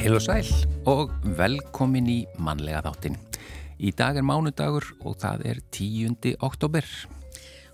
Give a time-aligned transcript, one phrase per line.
[0.00, 0.46] Heil og sæl
[0.88, 3.18] og velkomin í mannlega þáttin.
[3.84, 6.38] Í dag er mánudagur og það er 10.
[6.40, 6.86] oktober.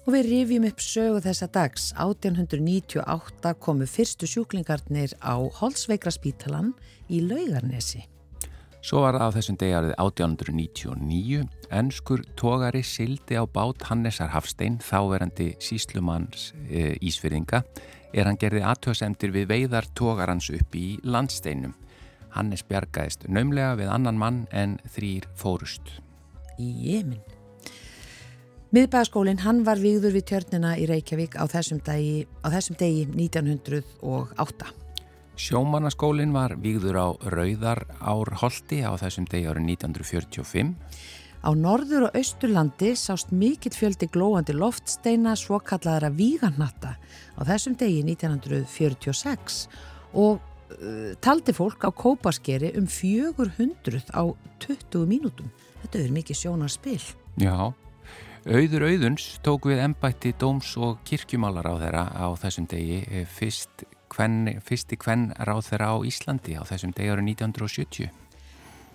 [0.03, 1.93] Og við rifjum upp sögu þessa dags.
[1.95, 6.75] 1898 komu fyrstu sjúklingarnir á Holsveikra spítalan
[7.07, 8.03] í Laugarnesi.
[8.83, 11.47] Svo var það á þessum degi árið 1899.
[11.79, 17.63] Önskur tógari sildi á bát Hannesar Hafstein, þáverandi síslumanns e, Ísfyrðinga,
[18.11, 21.79] er hann gerði aðtöðsendir við veiðar tógarans upp í landsteinum.
[22.37, 25.97] Hannes bjargaðist naumlega við annan mann en þrýr fórust.
[26.61, 27.25] Í Jemin.
[28.77, 34.73] Miðbæðaskólinn, hann var vigður við tjörnina í Reykjavík á þessum degi, á þessum degi 1908.
[35.37, 40.75] Sjómannaskólinn var výður á Rauðar árholti á þessum degi árið 1945.
[41.47, 46.97] Á norður og austurlandi sást mikill fjöldi glóandi loftsteina svo kallaðara vígannatta
[47.39, 49.67] á þessum degi 1946
[50.17, 50.41] og
[51.23, 54.23] taldi fólk á kópaskeri um 400 á
[54.63, 55.51] 20 mínútum.
[55.83, 57.03] Þetta er mikið sjónarspill.
[57.39, 57.73] Já,
[58.47, 63.87] auður auðuns tók við ennbætti dóms og kirkjumálar á þeirra á þessum degi eh, fyrst
[64.17, 68.13] Kven, fyrsti kvenn ráð þeirra á Íslandi á þessum degjari 1970.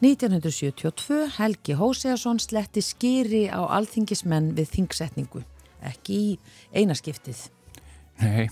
[0.01, 5.43] 1972 Helgi Hósearsson sletti skýri á alþingismenn við þingsetningu,
[5.85, 6.31] ekki í
[6.73, 7.43] einaskiptið.
[8.23, 8.47] Nei,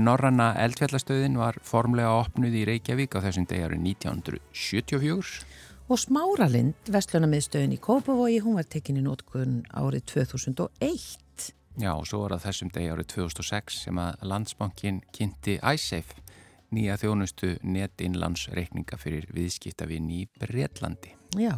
[0.00, 5.44] Norranna eldfjallastöðin var formlega opnuð í Reykjavík á þessum degjari 1974.
[5.90, 11.50] Og Smáralind, vestlunamiðstöðin í Kópavogi, hún var tekinni nótkun árið 2001.
[11.82, 16.22] Já, og svo var það þessum degi árið 2006 sem að landsbankin kynnti iSafe,
[16.70, 21.16] nýja þjónustu netinnlandsreikninga fyrir viðskiptavinn í Breitlandi.
[21.38, 21.54] Já,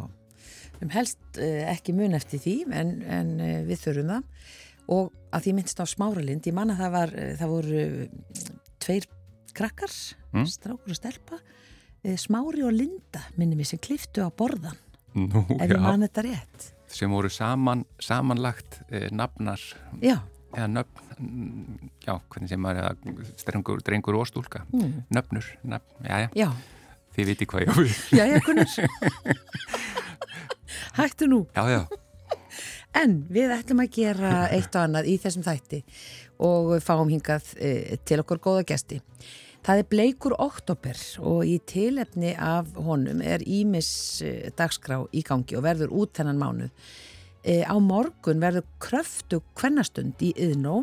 [0.80, 4.52] um helst uh, ekki mun eftir því, en, en uh, við þurfum það.
[4.92, 7.82] Og að því minnst á Smáralind, ég manna það, var, uh, það voru
[8.82, 9.08] tveir
[9.56, 9.92] krakkar,
[10.32, 10.46] mm?
[10.48, 11.40] strákur og stelpa,
[12.18, 14.74] Smári og Linda, minnum ég, sem kliftu á borðan.
[15.14, 16.64] Nú, ef ég man þetta rétt.
[16.92, 19.62] Sem voru saman, samanlagt eh, nafnar.
[20.02, 20.18] Já.
[20.52, 22.96] eða nöfn já, hvernig sem maður
[23.40, 24.66] strengur, drengur og stúlka.
[24.72, 25.04] Mm.
[25.14, 26.50] nöfnur, nöfn, já, já.
[27.14, 27.74] Þið viti hvað ég á
[28.18, 28.68] já, já, Gunnar
[30.98, 31.40] hættu nú.
[31.54, 32.01] Já, já
[32.98, 35.84] en við ætlum að gera eitt og annað í þessum þætti
[36.42, 39.00] og fáum hingað eh, til okkur góða gesti
[39.62, 44.18] Það er bleikur oktober og í tilefni af honum er Ímis
[44.58, 46.72] dagskrá í gangi og verður út þennan mánuð.
[47.46, 50.80] E, á morgun verður kröftu kvennastund í yðnó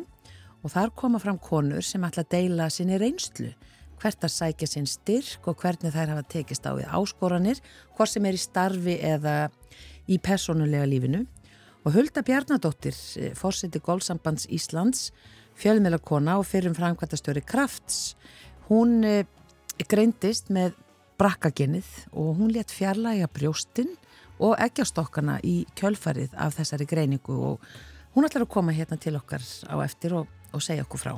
[0.63, 3.51] og þar koma fram konur sem ætla að deila sinni reynslu,
[3.99, 7.59] hvert að sækja sinn styrk og hvernig þær hafa tekist á við áskoranir,
[7.97, 9.37] hvort sem er í starfi eða
[10.07, 11.25] í personulega lífinu.
[11.89, 12.93] Og Hulda Bjarnadóttir,
[13.33, 15.07] fórseti Gólsambands Íslands,
[15.57, 18.13] fjölmjölarkona og fyrrum framkvæmtastjóri Krafts,
[18.69, 19.23] Hún e,
[19.89, 20.75] greindist með
[21.17, 23.95] brakkaginnið og hún létt fjarlæga brjóstinn
[24.37, 27.33] og eggjastokkana í kjölfarið af þessari greiningu.
[27.33, 31.15] Og hún ætlar að koma hérna til okkar á eftir og, og segja okkur frá.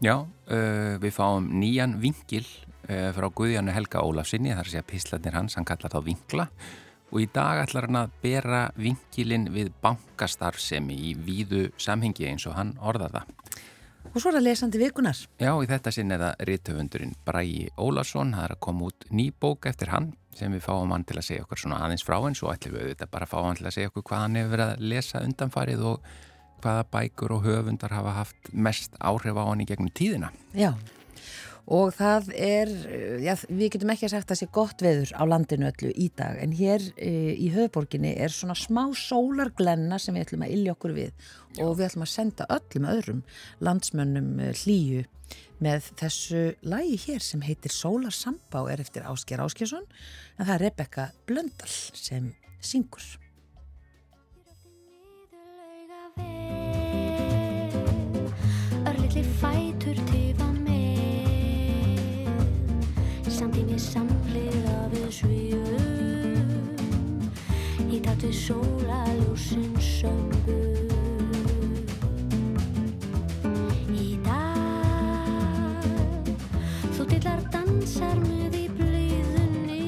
[0.00, 2.46] Já, uh, við fáum nýjan vingil
[2.88, 6.87] uh, frá Guðjánu Helga Ólafsinni, þar sé að píslanir hans, hann kallar þá vingla og
[7.16, 12.74] í dag ætlar hann að bera vingilinn við bankastarfsemi í víðu samhengi eins og hann
[12.84, 13.32] orðar það.
[14.08, 15.18] Og svo er það lesandi vikunar.
[15.40, 18.32] Já, í þetta sinn er það rítöfundurinn Bræi Ólarsson.
[18.36, 21.26] Það er að koma út ný bók eftir hann sem við fáum hann til að
[21.26, 23.66] segja okkur svona aðeins frá en svo ætlum við auðvitað bara að fá hann til
[23.66, 26.12] að segja okkur hvað hann hefur verið að lesa undanfarið og
[26.62, 30.30] hvaða bækur og höfundar hafa haft mest áhrif á hann í gegnum tíðina.
[30.54, 30.72] Já,
[31.68, 32.70] og það er,
[33.20, 36.06] já, við getum ekki að sagt að það sé gott veður á landinu öllu í
[36.16, 40.74] dag en hér e, í höfuborginni er svona smá sólarglenna sem við ætlum að illja
[40.76, 41.66] okkur við já.
[41.66, 43.22] og við ætlum að senda öllum öðrum
[43.68, 45.04] landsmönnum e, hlýju
[45.60, 49.84] með þessu lægi hér sem heitir Sólarsambá er eftir Ásker Áskjesson
[50.38, 52.32] en það er Rebecca Blöndal sem
[52.64, 53.04] syngur.
[58.88, 59.67] Örlitli fætur
[63.38, 66.78] samtími samliða við svíum
[67.86, 70.56] í takt við sólaljósin söngu
[73.94, 75.86] í dag
[76.96, 79.86] þú dillar dansar með í blíðunni.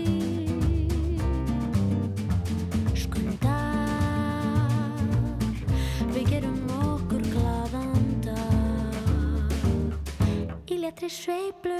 [3.02, 4.94] Skundar
[6.14, 8.38] við gerum okkur gladandar
[10.70, 11.79] í letri sveiblu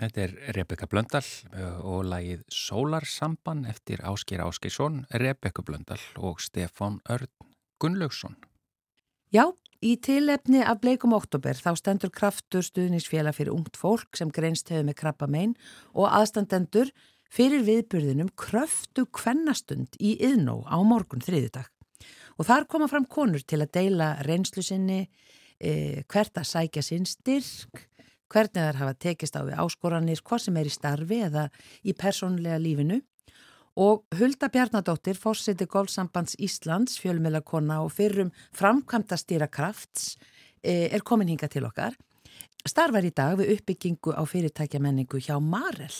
[0.00, 7.02] Þetta er Rebecca Blöndal uh, og lagið Sólarsamban eftir Áskir Áskirsson, Rebecca Blöndal og Stefán
[7.04, 7.28] Örn
[7.80, 8.38] Gunnlaugsson.
[9.32, 9.44] Já,
[9.84, 14.88] í tilefni af bleikum oktober þá stendur kraftur stuðnisfélag fyrir ungt fólk sem greinst hefur
[14.88, 15.52] með krabba mein
[15.92, 16.88] og aðstandendur
[17.30, 21.68] fyrir viðburðinum kröftu kvennastund í yðnó á morgun þriðudag.
[22.40, 25.10] Og þar koma fram konur til að deila reynslu sinni,
[25.60, 27.89] eh, hvert að sækja sinn styrk,
[28.30, 31.48] hvernig þær hafa tekist á við áskoranir, hvað sem er í starfi eða
[31.82, 33.00] í persónlega lífinu
[33.80, 40.16] og Hulda Bjarnadóttir, fórseti Golfsambands Íslands, fjölmjölakonna og fyrrum framkvæmta stýra krafts
[40.62, 41.94] er komin hinga til okkar.
[42.66, 45.94] Starfar í dag við uppbyggingu á fyrirtækjamenningu hjá Marel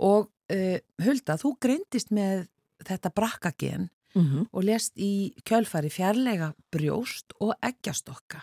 [0.00, 2.48] og uh, Hulda, þú greindist með
[2.86, 4.46] þetta brakkagen mm -hmm.
[4.52, 8.42] og lest í kjölfari fjarlæga brjóst og eggjastokka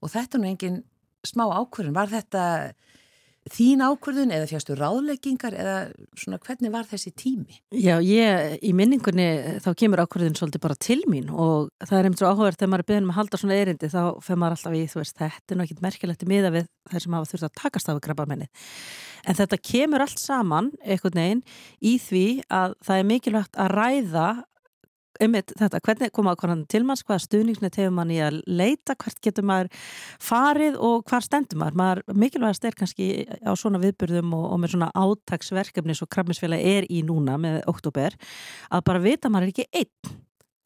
[0.00, 0.84] og þetta er nú engin
[1.28, 2.44] smá ákvörðun, var þetta
[3.52, 5.74] þín ákvörðun eða fjárstu ráðleggingar eða
[6.18, 7.60] svona hvernig var þessi tími?
[7.70, 12.22] Já, ég, í minningunni þá kemur ákvörðun svolítið bara til mín og það er einmitt
[12.22, 14.76] svo áhugverð þegar maður er beðin með að halda svona erindi þá fyrir maður alltaf
[14.78, 17.56] í, þú veist, þetta er náttúrulega merkilegt í miða við þeir sem hafa þurft að
[17.62, 18.50] takast á við grabbamenni.
[19.26, 21.46] En þetta kemur allt saman, einhvern veginn,
[21.78, 24.28] í því að það er mikilvægt að ræða
[25.22, 29.20] einmitt þetta, hvernig koma ákvæmlega til manns, hvaða stuðningsnett hefur mann í að leita, hvert
[29.24, 29.70] getur maður
[30.22, 31.78] farið og hvar stendur maður?
[31.80, 33.08] Maður mikilvægast er kannski
[33.44, 38.16] á svona viðbyrðum og, og með svona átagsverkefni svo krabminsfélag er í núna með oktober,
[38.70, 40.16] að bara vita maður er ekki einn.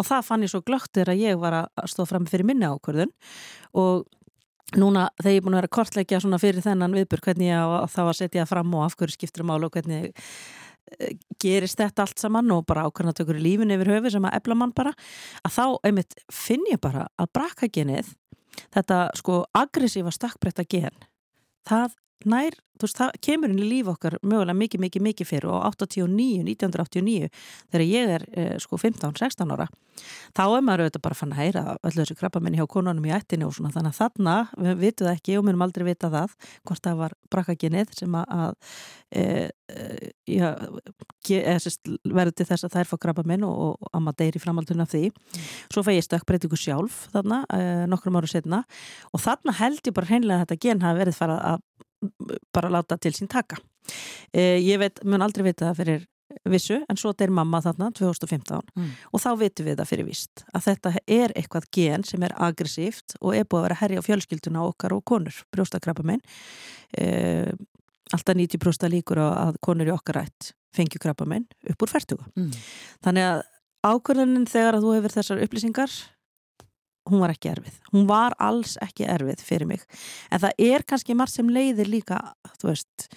[0.00, 3.12] Og það fann ég svo glögtur að ég var að stóða fram fyrir minni ákvörðun.
[3.76, 4.07] Og
[4.78, 8.02] Núna þegar ég er búin að vera kortleikja fyrir þennan viðbur hvernig ég á þá
[8.04, 10.12] að setja fram og af hverju skiptur um álu og hvernig
[11.43, 14.75] gerist þetta allt saman og bara ákvæmna tökur lífin yfir höfi sem að ebla mann
[14.77, 14.93] bara
[15.47, 18.15] að þá einmitt finn ég bara að brakagenið
[18.75, 20.97] þetta sko aggressífa stakkbreytta gen
[21.69, 21.97] það
[22.29, 25.62] nær, þú veist, það kemur inn í líf okkar mögulega mikið, mikið, mikið fyrir og
[25.73, 27.31] 89, 1989
[27.71, 29.69] þegar ég er eh, sko 15-16 ára
[30.37, 33.49] þá er maður auðvitað bara fann að heyra öllu þessu krabbamenni hjá konunum í ættinu
[33.49, 36.37] og svona þannig að þarna, við vitum það ekki og mérum aldrei vita það,
[36.69, 38.55] hvort það var brakaginnið sem að
[39.11, 39.25] e,
[39.75, 40.49] e, já,
[41.29, 45.50] verður til þess að þær fá krabbamenn og, og amma deyri framaldun af því mm.
[45.75, 48.65] svo fæ ég stökkbreytingu sjálf þarna, e, nokkrum áru setna
[49.12, 51.69] og þarna held ég bara hreinlega að þetta gen hafi verið farað að
[52.54, 53.61] bara láta til sín taka.
[54.33, 56.09] Eh, ég veit, mun aldrei vita það fyrir
[56.50, 58.90] vissu, en svo er mamma þarna 2015 mm.
[59.11, 63.16] og þá veitum við það fyrir vist að þetta er eitthvað gen sem er aggressíft
[63.21, 66.23] og er búið að vera herri á fjölskylduna okkar og konur, brjóstakrappa minn
[66.99, 67.50] eh,
[68.14, 72.50] alltaf 90% líkur að konur í okkar rætt fengju krabba minn upp úr færtuga mm.
[73.07, 73.42] þannig að
[73.90, 76.00] ákvörðunin þegar að þú hefur þessar upplýsingar
[77.11, 77.79] hún var ekki erfið.
[77.93, 79.85] Hún var alls ekki erfið fyrir mig.
[80.31, 82.21] En það er kannski margt sem leiðir líka,
[82.61, 83.09] þú veist,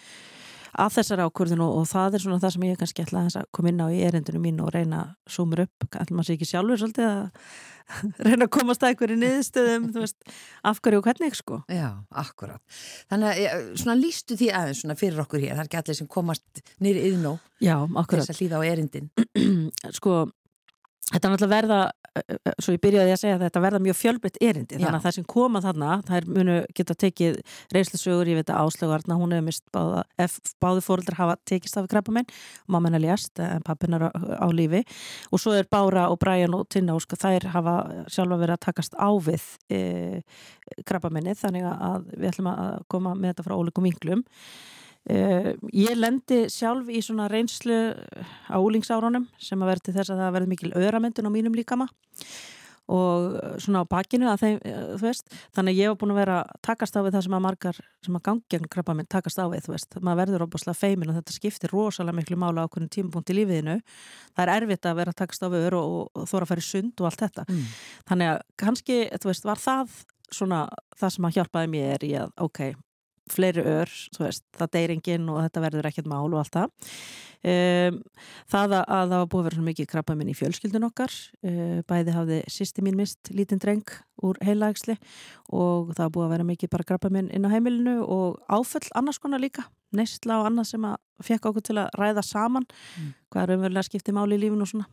[0.74, 3.70] að þessar ákvörðun og, og það er svona það sem ég kannski ætla að koma
[3.70, 6.82] inn á í erindunum mín og reyna að sumur upp, ætla maður sér ekki sjálfur
[6.82, 7.48] svolítið að
[8.26, 10.30] reyna að komast að einhverju niðurstöðum, þú veist,
[10.72, 11.60] af hverju og hvernig, sko.
[11.70, 11.90] Já,
[12.24, 12.78] akkurat.
[13.12, 16.10] Þannig að svona lístu því aðeins svona fyrir okkur hér, það er ekki allir sem
[16.16, 17.12] komast nýri.
[17.62, 18.24] Já, akkurat.
[18.24, 19.12] Þess að hlýða á erindin.
[20.00, 20.24] sko,
[21.14, 21.80] Þetta er náttúrulega verða,
[22.62, 25.26] svo ég byrjaði að segja að þetta verða mjög fjölbreytt erindi, þannig að það sem
[25.34, 27.40] koma þarna, er munu geta tekið
[27.74, 30.04] reynslusögur, ég veit að áslögarna, hún hefur mist báða,
[30.62, 32.30] báði fóröldar hafa tekist af krabba minn,
[32.70, 34.84] mamma hennar ljast, en pappinar á, á lífi.
[35.34, 37.78] Og svo er Bára og Brian og Tinna Ósk, þær hafa
[38.14, 39.82] sjálfa verið að takast á við e,
[40.86, 44.24] krabba minni, þannig að við ætlum að koma með þetta frá ólegum vinglum.
[45.04, 47.76] Uh, ég lendi sjálf í svona reynslu
[48.48, 51.90] á úlingsárunum sem að verði þess að það verði mikil öðramöndun á mínum líkama
[52.88, 56.20] og svona á bakinu að þeim, uh, þú veist, þannig að ég hef búin að
[56.22, 59.40] vera takast á við það sem að margar sem að gangi gegn krabba minn takast
[59.40, 62.68] á við, þú veist, maður verður óbúslega feimin og þetta skiptir rosalega miklu mála á
[62.68, 63.76] okkur tímapunkt í lífiðinu,
[64.32, 66.70] það er erfitt að vera takast á við öru og, og þóra að fara í
[66.70, 67.68] sund og allt þetta, mm.
[68.12, 70.00] þannig að kannski, þú veist, var það
[70.34, 70.64] svona
[70.96, 72.64] það sem að hjálpaði mér í að, ok,
[73.32, 76.90] fleiri ör, veist, það deyr enginn og þetta verður ekkert mál og allt það
[77.44, 78.00] um,
[78.52, 81.14] það að, að það var búið að vera mikið krabba minn í fjölskyldun okkar
[81.48, 84.98] uh, bæði hafði sýsti mín mist lítinn dreng úr heilaægsli
[85.52, 88.86] og það var búið að vera mikið bara krabba minn inn á heimilinu og áföll
[88.98, 93.10] annars konar líka neistla og annað sem að fekk okkur til að ræða saman mm.
[93.32, 94.88] hvað er umverulega skiptið máli í lífinu og svona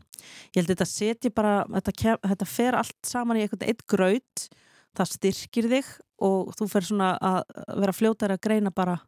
[0.52, 4.50] ég held að þetta setja bara þetta, þetta fer allt saman í eitthvað eitt graut
[4.98, 5.92] það styrkir þig
[6.26, 7.40] og þú fer svona að
[7.80, 8.98] vera fljótar að greina bara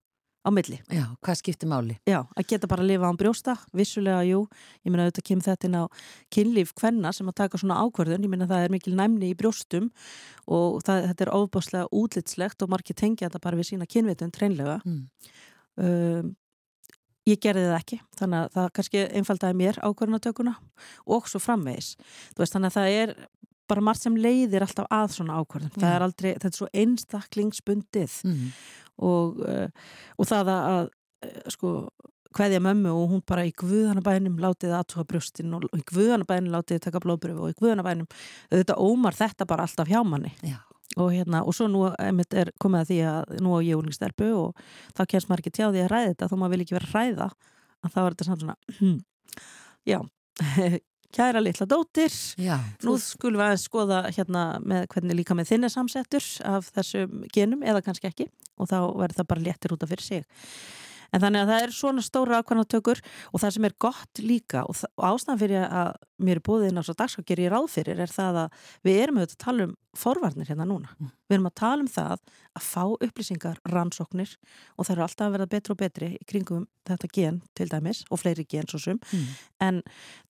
[0.43, 0.79] á milli.
[0.91, 1.97] Já, hvað skiptir máli?
[2.09, 4.43] Já, að geta bara að lifa án brjósta, vissulega, jú,
[4.83, 5.85] ég minna auðvitað kemur þetta inn á
[6.35, 9.91] kynlíf hvenna sem að taka svona ákverðun, ég minna það er mikil næmni í brjóstum
[10.51, 14.81] og það, þetta er ofbáslega útlitslegt og margir tengja þetta bara við sína kynvitun treinlega
[14.83, 15.03] mm.
[15.79, 16.33] um,
[17.31, 20.57] ég gerði það ekki þannig að það kannski einfaldaði mér ákvörðunatökuna
[21.07, 21.95] og svo framvegis
[22.35, 23.15] veist, þannig að það er
[23.73, 25.75] bara margt sem leiðir alltaf að svona ákvörðun.
[25.79, 28.17] Það er aldrei, þetta er svo einstaklingsbundið.
[28.29, 28.49] Mm.
[29.03, 31.77] og, uh, og það að uh, sko
[32.33, 37.03] hvaðja mömmu og hún bara í guðanabænum látið aðtúa brjóstinn og í guðanabænum látið taka
[37.05, 38.09] blóðbröfu og í guðanabænum.
[38.53, 40.33] Þetta ómar þetta bara alltaf hjá manni.
[40.41, 40.61] Já.
[40.97, 44.59] og hérna og svo nú er komið að því að nú á ég úlingstelpu og
[44.93, 47.29] þá kemst maður ekki tjá því að ræða þetta þó maður vil ekki vera ræða
[47.83, 48.99] að þá er þetta svona hm,
[49.93, 49.99] já,
[51.13, 52.13] kæra litla dóttir.
[52.41, 57.27] Já, nú skulum við að skoða hérna með hvernig líka með þinni samsettur af þessum
[57.35, 58.29] genum eða kannski ekki
[58.59, 60.25] og þá verður það bara léttir út af fyrir sig
[61.13, 63.03] En þannig að það er svona stóra ákvæmnatökur
[63.33, 65.93] og það sem er gott líka og, og ástæðan fyrir að
[66.23, 69.01] mér er búið inn á svo dagskrá gerir ég ráð fyrir er það að við
[69.03, 70.95] erum auðvitað að tala um forvarnir hérna núna.
[70.97, 71.11] Mm.
[71.29, 72.23] Við erum að tala um það
[72.57, 74.35] að fá upplýsingar, rannsóknir
[74.77, 78.05] og það eru alltaf að verða betri og betri í kringum þetta gen til dæmis
[78.09, 79.01] og fleiri gen svo sum.
[79.13, 79.27] Mm.
[79.69, 79.83] En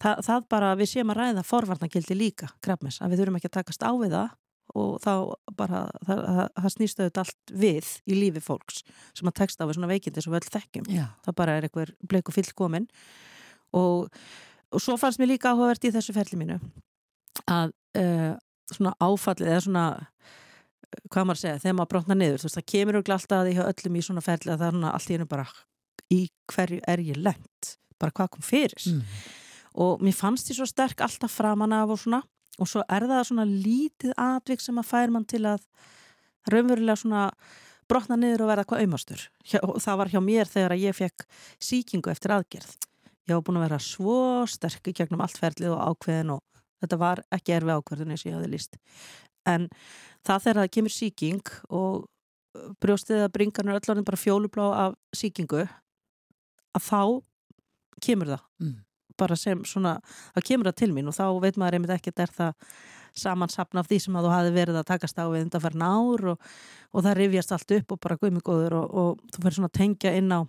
[0.03, 3.59] það, það bara við séum að ræða forvarnagildi líka krafmis að við þurfum ekki að
[3.61, 4.39] takast á við það
[4.73, 5.13] og þá
[5.59, 8.81] bara, það, það, það snýst auðvitað allt við í lífi fólks
[9.13, 10.87] sem að texta á svona veikindi sem við öll þekkjum.
[10.93, 11.05] Já.
[11.27, 12.89] það bara er eitthvað bleik og fyllt komin
[13.77, 14.09] og,
[14.73, 16.59] og svo fannst mér líka áhugavert í þessu ferli mínu
[17.51, 18.33] að uh,
[18.73, 19.85] svona áfallið eða svona
[21.13, 23.63] hvað maður segja, þegar maður brotna niður veist, það kemur auðvitað alltaf að því hjá
[23.69, 25.47] öllum í svona ferli að það er svona allt í hennu bara
[26.13, 26.21] í
[26.53, 28.89] hverju er ég lengt bara hvað kom fyrir?
[28.91, 29.03] Mm.
[29.85, 32.23] og mér fannst því svo sterk alltaf framan af og svona
[32.63, 35.65] og svo er það svona lítið atvik sem að fær mann til að
[36.53, 37.27] raunverulega svona
[37.91, 39.27] brotna niður og verða hvað auðmastur
[39.85, 41.27] það var hjá mér þegar að ég fekk
[41.63, 42.71] síkingu eftir aðgerð.
[43.29, 44.17] Ég hafa búin að vera svo
[44.51, 48.31] sterk í gegnum allt ferlið og ákveðin og þetta var ekki erfi ákveðin eins og
[48.31, 48.81] ég hafði líst
[49.49, 49.69] en
[50.27, 52.09] það þegar það kemur síking og
[52.83, 55.63] brjóstið að bringarnir öll orðin bara fjólublá af síkingu
[56.73, 57.03] að þá
[58.03, 58.49] kemur það.
[58.63, 58.81] Mm
[59.19, 59.99] bara sem svona,
[60.37, 62.73] það kemur það til mín og þá veit maður einmitt ekkert er það
[63.23, 66.27] samansapna af því sem að þú hafi verið að takast á við undan farin ár
[66.33, 66.51] og,
[66.93, 70.15] og það rifjast allt upp og bara guðmigóður og, og þú fyrir svona að tengja
[70.17, 70.41] inn á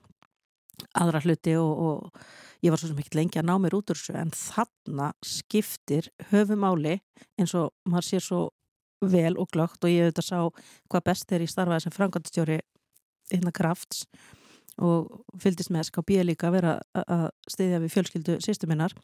[1.04, 4.00] aðra hluti og, og ég var svo sem ekki lengi að ná mér út úr
[4.00, 7.00] þessu en þarna skiptir höfumáli
[7.40, 8.44] eins og maður sér svo
[9.04, 10.40] vel og glögt og ég auðvitað sá
[10.92, 12.62] hvað best er í starfaði sem frangandstjóri
[13.36, 14.06] innan krafts
[14.82, 18.96] og fylgist með SKB líka að vera að stiðja við fjölskyldu sýstuminnar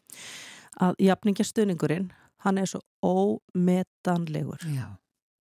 [0.82, 2.10] að jafningastuningurinn
[2.44, 4.62] hann er svo ómetanlegur.
[4.64, 4.96] Já.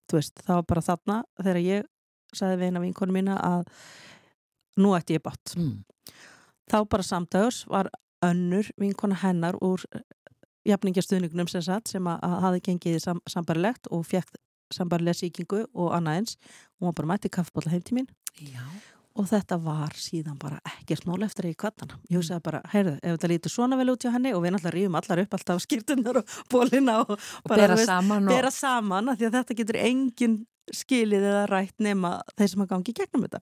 [0.09, 1.87] þú veist, það var bara þarna þegar ég
[2.33, 3.65] sagði við eina vinkonu mína að
[4.81, 5.83] nú ætti ég bátt mm.
[6.71, 7.89] þá bara samdags var
[8.23, 9.83] önnur vinkona hennar úr
[10.67, 14.37] jafningastunningunum sem, sagt, sem að, að hafi gengið sam, sambarilegt og fekk
[14.73, 18.09] sambarilega síkingu og annaðins og hún var bara mætti kaffbóla heim til mín.
[18.39, 18.63] Já
[19.13, 21.99] og þetta var síðan bara ekkert mál eftir í kvartana.
[22.09, 24.77] Ég hugsaði bara, heyrðu, ef þetta lítur svona vel út hjá henni og við náttúrulega
[24.77, 28.33] rýfum allar upp alltaf skýrtunar og bólina og, og bera veist, saman og...
[28.33, 30.39] bera saman því að þetta getur engin
[30.73, 33.41] skilið eða rætt nema þeir sem að gangi gegnum þetta.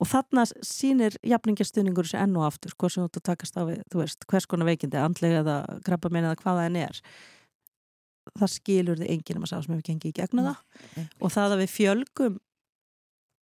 [0.00, 3.62] Og þarna sínir jafningastunningur þessi enn og aftur, hvað sem þú ætti að takast á
[3.68, 7.02] við, þú veist, hvers konar veikindi, andlega eða krabba meina eða hvaða enn er.
[8.38, 11.54] Það skilur þið enginn um að sá sem hefur gengið í gegnum það og það
[11.54, 12.40] að við fjölgum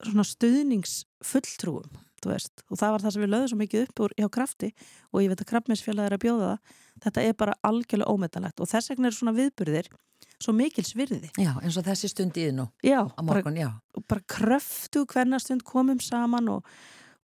[0.04, 4.72] svona stuðningsfulltrúum og það var það sem við lögðum svo mikið upp úr hjá krafti
[5.14, 8.70] og ég veit að kraftminsfélag er að bjóða það þetta er bara algjörlega ómetanlegt og
[8.70, 9.90] þess vegna er svona viðburðir
[10.38, 11.30] svo mikil svirði.
[11.38, 14.02] Já, eins og þessi stund í þið nú já, á morgun, bara, já.
[14.10, 16.66] Bara kröftu hvernar stund komum saman og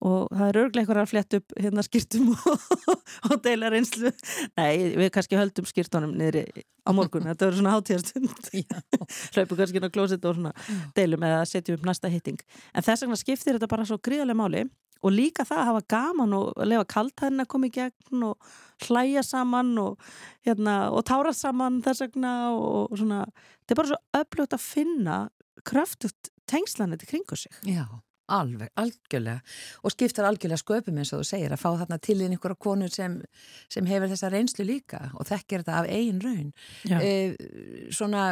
[0.04, 4.12] og það er örglega eitthvað að fletta upp hérna skýrtum og, og deila reynslu.
[4.59, 6.40] Nei, við kannski höldum skýrtunum niður
[6.85, 8.33] á morgun, þetta verður svona hátíðarstund.
[9.35, 10.54] Hlaupum kannski inn á klósit og svona
[10.96, 12.40] deilum eða setjum upp næsta hitting.
[12.74, 14.64] En þess vegna skiptir þetta bara svo gríðarlega máli.
[15.04, 18.54] Og líka það að hafa gaman og lefa kaltæðin að koma í gegn og
[18.87, 20.07] hlæja saman og,
[20.46, 23.26] hérna, og tára saman þess vegna og svona,
[23.61, 25.18] þetta er bara svo öflugt að finna
[25.68, 27.52] kröftugt tengslanir til kringu sig.
[27.68, 27.85] Já
[28.33, 29.41] Alveg, algjörlega
[29.85, 32.93] og skiptar algjörlega sköpum eins og þú segir að fá þarna til inn ykkur konur
[32.93, 33.19] sem,
[33.69, 36.55] sem hefur þessa reynslu líka og þekkir þetta af eigin raun.
[36.89, 38.31] E, svona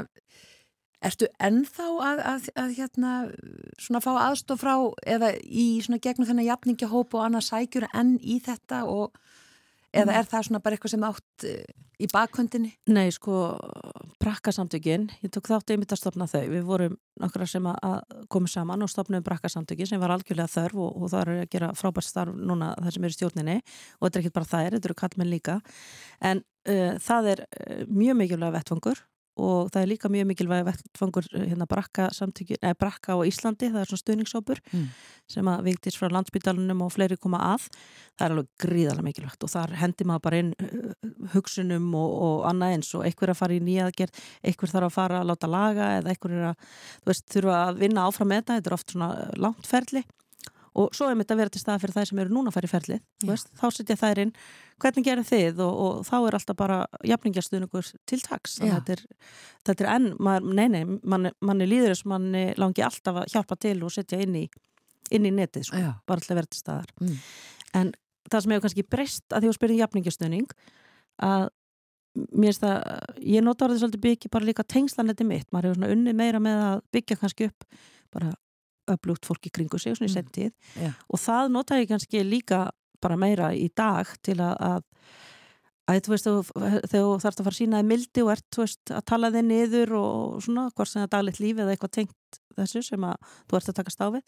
[1.02, 3.12] ertu ennþá að, að, að hérna
[3.76, 4.74] svona fá aðstof frá
[5.04, 9.18] eða í svona gegnum þennan jafningahóp og annað sækjur enn í þetta og
[9.92, 11.54] eða er það svona bara eitthvað sem átt e,
[12.02, 12.72] í bakhundinni?
[12.90, 13.42] Nei, sko,
[14.22, 16.42] brakkasamtökin, ég tók þátt einmitt að stopna þau.
[16.50, 20.96] Við vorum nokkra sem að komu saman og stopnum brakkasamtökin sem var algjörlega þörf og,
[20.96, 24.18] og það er að gera frábært starf núna það sem er í stjórninni og þetta
[24.18, 25.60] er ekki bara er, þetta eru kallmenn líka.
[26.32, 29.04] En uh, það er uh, mjög mikilvæg vettfangur
[29.40, 33.90] og það er líka mjög mikilvæg vettfangur hérna brakka eða brakka á Íslandi, það er
[33.90, 34.88] svona stuðningsópur Mm.
[35.28, 37.68] sem að vigtist frá landsbytalunum og fleiri koma að,
[38.18, 40.94] það er alveg gríðarlega mikilvægt og þar hendi maður bara inn uh,
[41.32, 45.20] hugsunum og, og annað eins og einhver að fara í nýjaðgerð, einhver þarf að fara
[45.20, 46.66] að láta laga eða einhver er að,
[47.02, 50.04] þú veist, þurfa að vinna áfram með þetta, þetta er oft svona langt ferli
[50.78, 52.68] og svo er mitt að vera til stað fyrir þær sem eru núna að fara
[52.68, 54.34] í ferlið, veist, þá setja þær inn.
[54.82, 55.62] Hvernig gerir þið?
[55.66, 58.58] Og, og þá er alltaf bara jafningastuðningur til taks.
[58.62, 59.04] Þetta er,
[59.68, 63.34] þetta er enn, maður, nei nei manni, manni líður þess að manni langi alltaf að
[63.34, 64.46] hjálpa til og setja inn í
[65.12, 65.90] inn í netið, sko, Já.
[66.08, 66.92] bara að vera til staðar.
[67.02, 67.16] Mm.
[67.76, 67.90] en
[68.30, 70.54] það sem hefur kannski breyst að því að spyrja jafningastuðning
[71.26, 71.48] að
[72.12, 72.78] mér finnst það,
[73.24, 76.64] ég nota orðið svolítið byggja bara líka tengslanetti mitt, maður hefur svona unnið meira með
[76.66, 77.66] að byggja kannski upp
[78.12, 78.32] bara
[78.90, 80.16] öflugt fólk í kringu sig svona í Mm.
[80.18, 80.92] sentið Já.
[81.08, 82.70] og það nota ég kannski líka
[83.02, 84.82] bara meira í dag til að,
[85.88, 88.90] að þú veist, þegar þú þarfst að fara að sína þig mildi og ert, veist,
[88.90, 92.40] að tala þig niður og svona, hvort sem það er daglegt lífi eða eitthvað tengt
[92.56, 93.16] þessu sem að
[93.50, 94.22] þú ert að taka stáfið,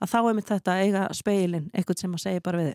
[0.00, 2.74] að þá er mitt þetta eiga speilin, eitthvað sem að segja bara við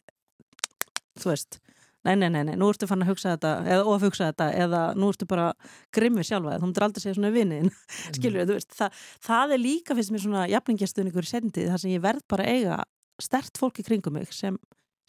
[1.19, 1.60] þú veist
[2.07, 4.81] nei, nei, nei, nei, nú ertu fann að hugsa þetta eða of hugsa þetta, eða
[4.95, 5.49] nú ertu bara
[5.95, 7.71] grimmið sjálfa, þú myndir aldrei segja svona vinniðin
[8.15, 11.91] skilur þú veist, það, það er líka finnst mér svona jafningjastunningur í sendið þar sem
[11.95, 12.77] ég verð bara eiga
[13.19, 14.55] stert fólk í kringum mig sem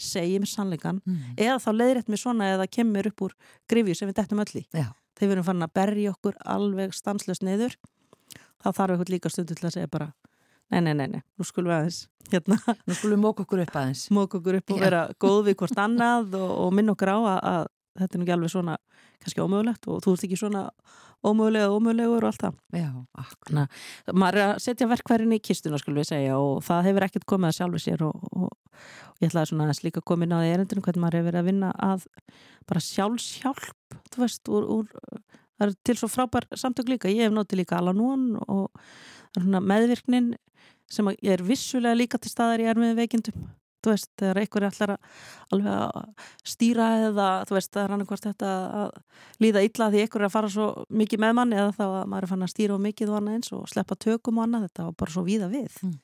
[0.00, 1.36] segir mér sannleikan Mm.
[1.36, 3.34] eða þá leiðrétt mér svona eða kemur upp úr
[3.68, 4.64] grifju sem við dettum öll í.
[5.20, 7.74] Við erum fann að berja okkur alveg stanslöst niður
[8.64, 10.06] þá þarf eitthvað líka stundu til að segja bara
[10.70, 13.76] nei, nei, nei, nei, nú skulum við aðeins hérna, Nú skulum við móka okkur upp
[13.80, 14.06] aðeins.
[14.14, 17.38] móka okkur upp og vera góð við hvort annað og, og minna okkur á að,
[17.52, 17.62] að
[18.00, 18.76] þetta er nú ekki alveg svona
[19.20, 20.64] kannski ómögulegt og þú ert ekki svona
[21.20, 23.58] ómögulega ómögulegur og allt það Já, akkur.
[24.16, 27.50] maður er að setja verkværin í kistuna skulum við segja og það hefur ekkert komið
[27.50, 30.84] að sjálfu sér og, og, og ég ætlaði svona að koma inn á því erindinu
[30.86, 32.06] hvernig maður hefur verið að vinna að
[32.70, 35.20] bara sjálfshjálp þú veist, úr, úr
[35.60, 38.70] það er til svo frábær samtök líka, ég hef notið líka Alanón og
[39.36, 40.34] er meðvirknin
[40.90, 43.48] sem ég er vissulega líka til staðar í ermiðum veikindum.
[43.80, 47.94] Þú veist, þegar einhver er allar að alveg að stýra eða þú veist, það er
[47.94, 48.90] annarkvart þetta að
[49.40, 50.66] líða illa því einhver er að fara svo
[51.00, 53.38] mikið með mann eða þá að maður er fann að stýra á mikið og annað
[53.38, 55.80] eins og sleppa tökum og annað, þetta var bara svo víða við.
[55.86, 55.96] Mm,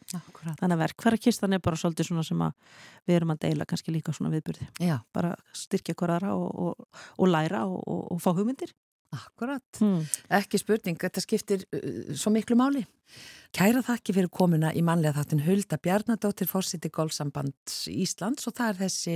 [0.46, 4.16] þannig að verkfærakistan er bara svolítið svona sem að við erum að deila kannski líka
[4.16, 4.70] svona viðburði.
[4.80, 8.72] Já, bara styrkja hver aðra og, og, og læra og, og, og fá hugmyndir
[9.14, 9.64] akkurat.
[9.80, 10.04] hmm.
[10.38, 12.84] Ekki spurning, þetta skiptir uh, svo miklu máli.
[13.56, 18.80] Kæra þakki fyrir komuna í mannlega þáttin Hulda Bjarnadóttir, fórsiti Golfsambands Íslands og það er
[18.80, 19.14] þessi,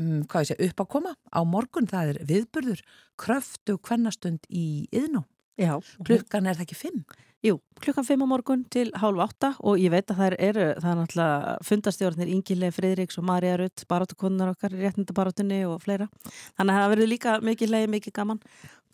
[0.00, 2.80] um, hvað ég sé, uppákoma á morgun, það er viðburður,
[3.20, 5.26] kröftu kvennastund í yðnó.
[5.60, 7.04] Já, Klukkan er það ekki fimm?
[7.42, 10.92] Jú, klukkan 5 á morgun til hálf 8 og ég veit að það eru, það
[10.92, 16.06] er náttúrulega fundastjórnir Ingileg Friðriks og Marja Rutt, barátukunnar okkar réttindabarátunni og fleira.
[16.54, 18.42] Þannig að það verður líka mikið leið, mikið gaman.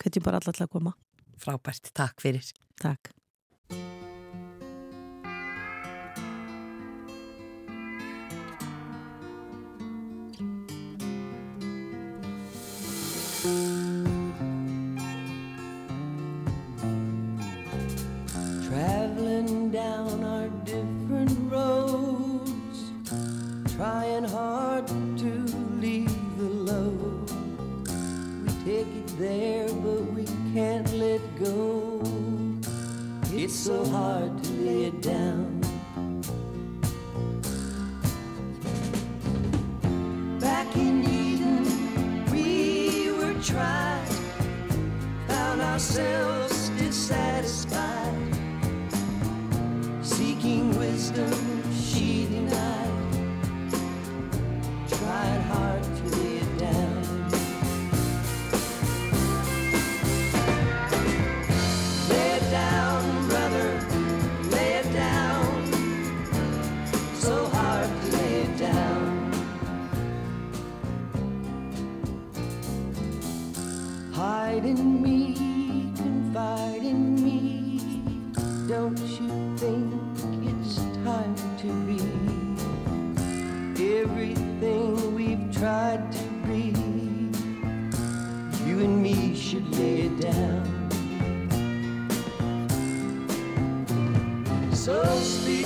[0.01, 0.97] Hvernig bara alltaf að koma.
[1.37, 2.49] Frábært, takk fyrir.
[2.81, 3.13] Takk.
[29.19, 32.01] There, but we can't let go.
[33.33, 35.59] It's so hard to lay it down.
[40.39, 41.65] Back in Eden,
[42.31, 44.07] we were tried,
[45.27, 47.89] found ourselves dissatisfied
[50.01, 51.58] seeking wisdom
[74.29, 75.33] Hide in me,
[75.95, 77.81] confide in me.
[78.67, 79.91] Don't you think
[80.45, 81.99] it's time to be
[83.97, 86.75] everything we've tried to be?
[88.67, 90.63] You and me should lay it down.
[94.75, 95.58] So speak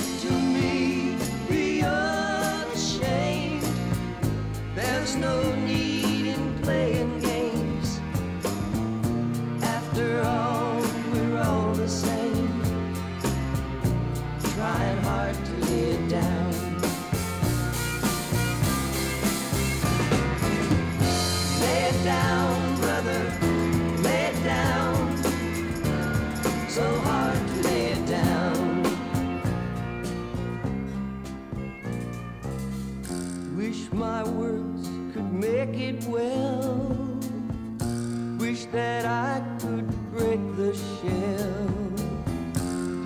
[41.04, 41.68] shell.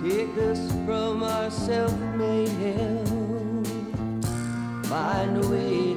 [0.03, 3.63] Take us from our self-made hell.
[4.83, 5.88] Find a way.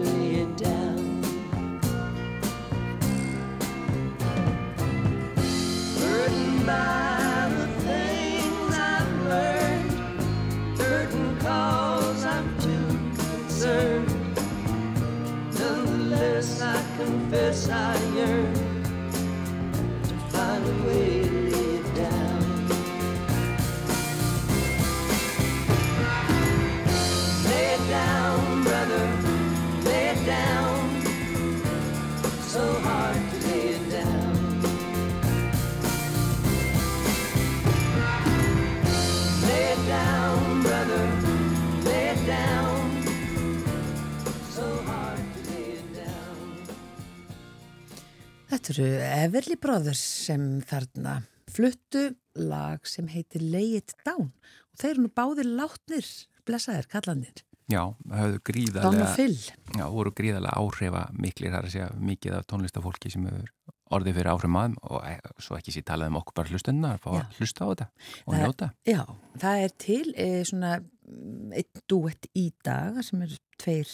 [48.72, 51.18] Eru Everly Brothers sem þarna
[51.52, 52.06] fluttu
[52.40, 56.06] lag sem heitir Lay It Down og þeir eru nú báðir látnir,
[56.48, 57.42] blessaðir, kallanir.
[57.68, 63.52] Já, og gríðarlega voru gríðarlega áhrifa miklir þar að segja mikið af tónlistafólki sem hefur
[63.92, 65.12] orðið fyrir áhrifum aðum og e,
[65.44, 67.88] svo ekki sér talað um okkur bara hlustunna að fá að hlusta á þetta
[68.24, 68.70] og Það- njóta.
[68.88, 69.02] Já,
[69.44, 73.92] það er til e, svona mm, einn duett í dag sem eru tveir,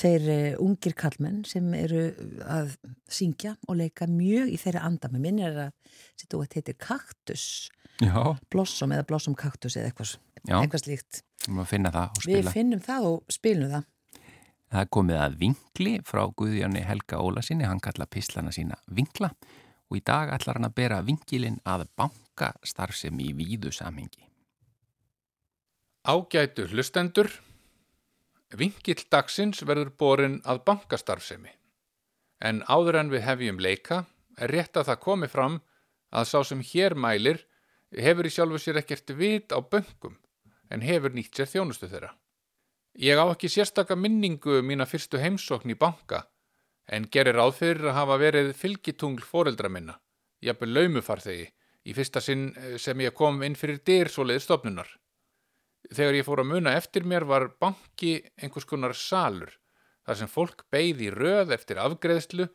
[0.00, 2.02] tveir e, ungir kallmenn sem eru
[2.48, 2.74] að
[3.12, 5.08] syngja og leika mjög í þeirra anda.
[5.12, 5.72] Mér minn er að
[6.32, 7.68] duett heitir Kaktus,
[8.00, 10.14] Já, Blossom eða Blossom Kaktus eða eitthvað,
[10.48, 11.22] eitthvað slíkt.
[11.46, 12.54] við maður finna það og Við spila.
[12.56, 13.84] finnum það og spilum það.
[14.72, 19.28] Það er komið að vinkli frá Guðjóni Helga Ólasinni, hann kalla pislana sína vinkla
[19.92, 24.24] og í dag ætlar hann að bera vinkilinn að banka starfsemi í víðu samhengi.
[26.08, 27.28] Ágætu hlustendur,
[28.58, 31.52] vingill dagsins verður borin að bankastarfsemi.
[32.42, 34.04] En áður en við hefjum leika
[34.38, 35.60] er rétt að það komi fram
[36.10, 37.44] að sá sem hér mælir
[37.92, 40.18] hefur í sjálfu sér ekkert vit á bönkum
[40.72, 42.12] en hefur nýtt sér þjónustu þeirra.
[43.00, 46.26] Ég á ekki sérstaka minningu um mína fyrstu heimsókn í banka
[46.92, 49.94] en gerir ráð fyrir að hafa verið fylgitungl foreldra minna,
[50.44, 51.46] jafnvel laumufarþegi,
[51.88, 54.90] í fyrsta sinn eh, sem ég kom inn fyrir dyr svoleiði stofnunar.
[55.90, 59.50] Þegar ég fór að muna eftir mér var banki einhvers konar salur,
[60.06, 62.46] þar sem fólk beigði röð eftir afgreðslu,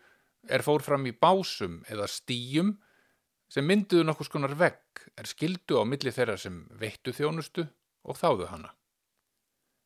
[0.47, 2.77] er fór fram í básum eða stíjum
[3.51, 7.67] sem mynduðu nokkus konar vegg er skildu á milli þeirra sem veittu þjónustu
[8.07, 8.71] og þáðu hana.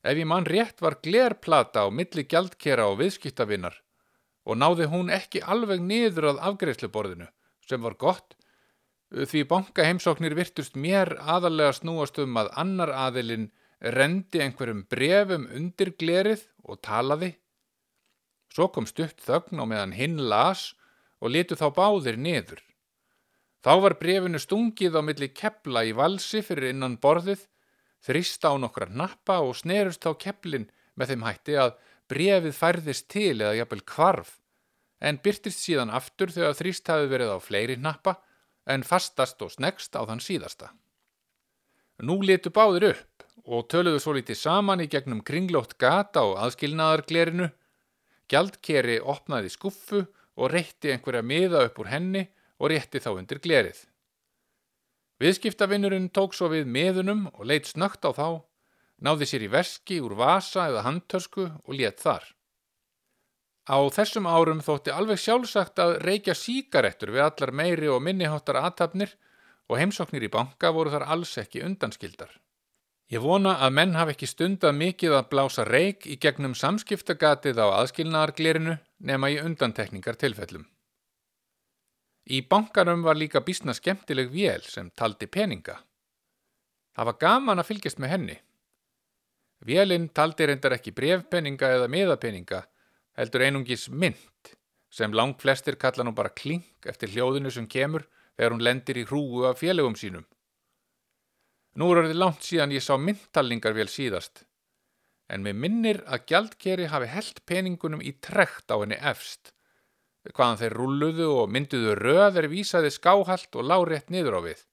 [0.01, 3.75] Ef ég mann rétt var glerplata á milli gjaldkera og viðskiptavinnar
[4.49, 7.27] og náði hún ekki alveg niður að afgreðsluborðinu
[7.69, 8.37] sem var gott
[9.11, 13.49] því bankaheimsóknir virtust mér aðalega snúast um að annar aðilinn
[13.81, 17.33] rendi einhverjum brefum undir glerið og talaði.
[18.51, 20.71] Svo kom stutt þögn á meðan hinn las
[21.19, 22.61] og litu þá báðir niður.
[23.61, 27.43] Þá var brefinu stungið á milli kepla í valsi fyrir innan borðið,
[28.01, 31.75] þrista á nokkra nappa og snerust þá keplin með þeim hætti að
[32.09, 34.33] brefið færðist til eða jafnvel kvarf,
[34.99, 38.17] en byrtist síðan aftur þegar þrist hafi verið á fleiri nappa
[38.65, 40.71] en fastast og snegst á þann síðasta.
[42.01, 47.49] Nú litu báðir upp og töluðu svo lítið saman í gegnum kringlótt gata og aðskilnaðarglerinu.
[48.31, 50.05] Gjaldkeri opnaði skuffu
[50.37, 52.27] og reytti einhverja miða upp úr henni
[52.61, 53.79] og rétti þá undir glerið.
[55.21, 58.41] Viðskiptavinnurinn tók svo við miðunum og leitt snögt á þá,
[59.05, 62.25] náði sér í veski úr vasa eða handtörsku og létt þar.
[63.69, 69.13] Á þessum árum þótti alveg sjálfsagt að reykja síkarettur við allar meiri og minniháttar aðtapnir
[69.69, 72.31] og heimsóknir í banka voru þar alls ekki undanskildar.
[73.11, 77.67] Ég vona að menn hafi ekki stundað mikið að blása reik í gegnum samskiptagatið á
[77.83, 80.63] aðskilnaðarglerinu nema í undantekningar tilfellum.
[82.31, 85.75] Í bankarum var líka bísna skemmtileg vél sem taldi peninga.
[86.95, 88.37] Það var gaman að fylgjast með henni.
[89.67, 92.63] Vélinn taldi reyndar ekki brefpeninga eða miðapeninga,
[93.17, 94.53] heldur einungis mynd,
[94.91, 99.07] sem langt flestir kalla nú bara klink eftir hljóðinu sem kemur þegar hún lendir í
[99.07, 100.25] hrúgu af félögum sínum.
[101.79, 104.43] Nú er orðið langt síðan ég sá myndtalningar vel síðast,
[105.31, 109.53] en með minnir að gjaldkeri hafi held peningunum í trekt á henni efst,
[110.35, 114.65] hvaðan þeir rulluðu og mynduðu röð er vísaði skáhalt og lárétt niður á við,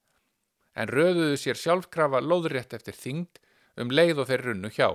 [0.74, 3.40] en röðuðu sér sjálfkrafa lóðrétt eftir þyngd
[3.79, 4.90] um leið og þeir runnu hjá.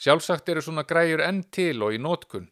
[0.00, 2.46] Sjálfsagt eru svona græjur enn til og í nótkun,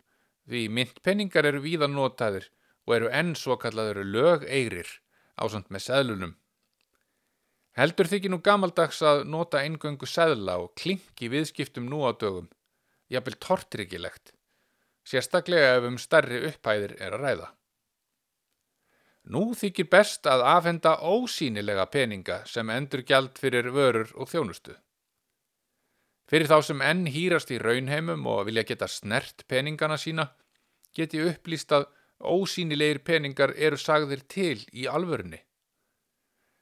[0.49, 2.51] því myndpenningar eru víða notaðir
[2.85, 4.91] og eru enn svo kallaður lögeirir
[5.41, 6.35] ásand með seðlunum.
[7.79, 12.49] Heldur þykir nú gamaldags að nota eingöngu seðla og klinki viðskiptum nú á dögum,
[13.09, 14.33] jafnvel tortryggilegt,
[15.07, 17.49] sérstaklega ef um starri upphæðir er að ræða.
[19.29, 24.75] Nú þykir best að afhenda ósýnilega peninga sem endur gjald fyrir vörur og þjónustu.
[26.29, 30.29] Fyrir þá sem enn hýrast í raunheimum og vilja geta snert peningana sína,
[30.93, 31.87] geti upplýst að
[32.21, 35.41] ósýnilegir peningar eru sagðir til í alvörunni.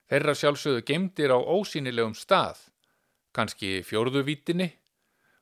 [0.06, 2.60] Þeirra sjálfsögðu gemdir á ósýnilegum stað,
[3.34, 4.68] kannski fjórðuvítinni,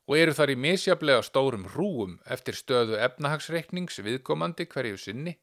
[0.09, 5.35] og eru þar í misjaflega stórum rúum eftir stöðu efnahagsreiknings viðkomandi hverju sinni.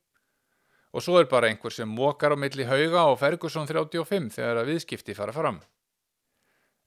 [0.92, 4.74] Og svo er bara einhver sem mókar á milli hauga og Ferguson 35 þegar að
[4.74, 5.62] viðskipti fara fram.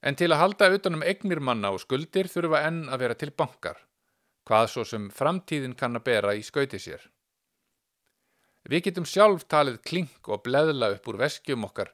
[0.05, 3.79] En til að halda utanum eignir manna og skuldir þurfa enn að vera til bankar,
[4.45, 7.01] hvað svo sem framtíðin kann að bera í skauti sér.
[8.69, 11.89] Við getum sjálf talið klink og bleðla upp úr veskjum okkar,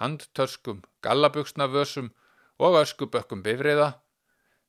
[0.00, 2.10] handtörskum, gallabugsnavösum
[2.60, 3.92] og öskubökkum bifriða,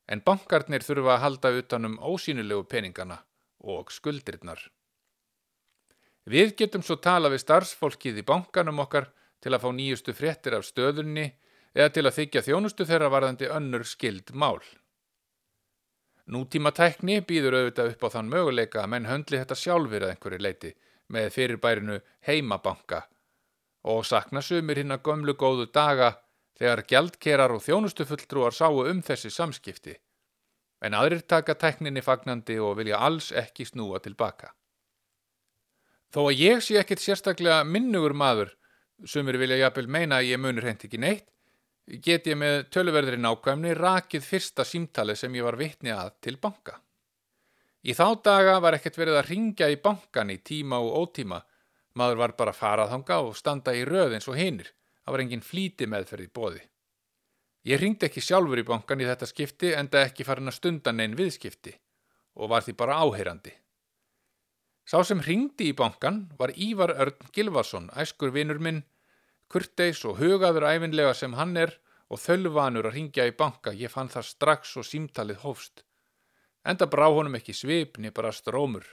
[0.08, 3.22] en bankarnir þurfa að halda utanum ósýnilegu peningana
[3.64, 4.60] og skuldirnar.
[6.28, 9.10] Við getum svo tala við starfsfólkið í bankanum okkar
[9.44, 11.30] til að fá nýjustu fréttir af stöðunni
[11.74, 14.62] eða til að þykja þjónustu þeirra varðandi önnur skild mál.
[16.24, 20.40] Nútíma tækni býður auðvitað upp á þann möguleika að menn höndli þetta sjálfur að einhverju
[20.40, 20.70] leiti
[21.12, 23.02] með fyrirbærinu heimabanka
[23.84, 26.14] og sakna sumir hinn að gömlu góðu daga
[26.58, 29.96] þegar gjaldkerar og þjónustufulltrúar sáu um þessi samskipti,
[30.80, 34.54] en aðrir taka tækninni fagnandi og vilja alls ekki snúa tilbaka.
[36.14, 38.54] Þó að ég sé ekkit sérstaklega minnugur maður,
[39.04, 41.26] sumir vilja jafnvel meina að ég munur hent ekki neitt,
[41.86, 46.78] get ég með töluverðri nákvæmni rakið fyrsta símtali sem ég var vitni að til banka.
[47.84, 51.42] Í þá daga var ekkert verið að ringja í bankan í tíma og ótíma,
[52.00, 54.70] maður var bara að fara þanga og standa í röð eins og hinnir,
[55.04, 56.62] það var engin flíti meðferð í bóði.
[57.68, 61.16] Ég ringdi ekki sjálfur í bankan í þetta skipti enda ekki farin að stundan einn
[61.16, 61.76] viðskipti
[62.40, 63.52] og var því bara áheyrandi.
[64.84, 68.82] Sá sem ringdi í bankan var Ívar Örn Gilvarsson, æskur vinur minn,
[69.54, 71.76] kurteis og hugaður æfinlega sem hann er
[72.10, 75.84] og þölvanur að ringja í banka, ég fann það strax og símtalið hófst.
[76.66, 78.84] Enda brá honum ekki svipni bara strómur.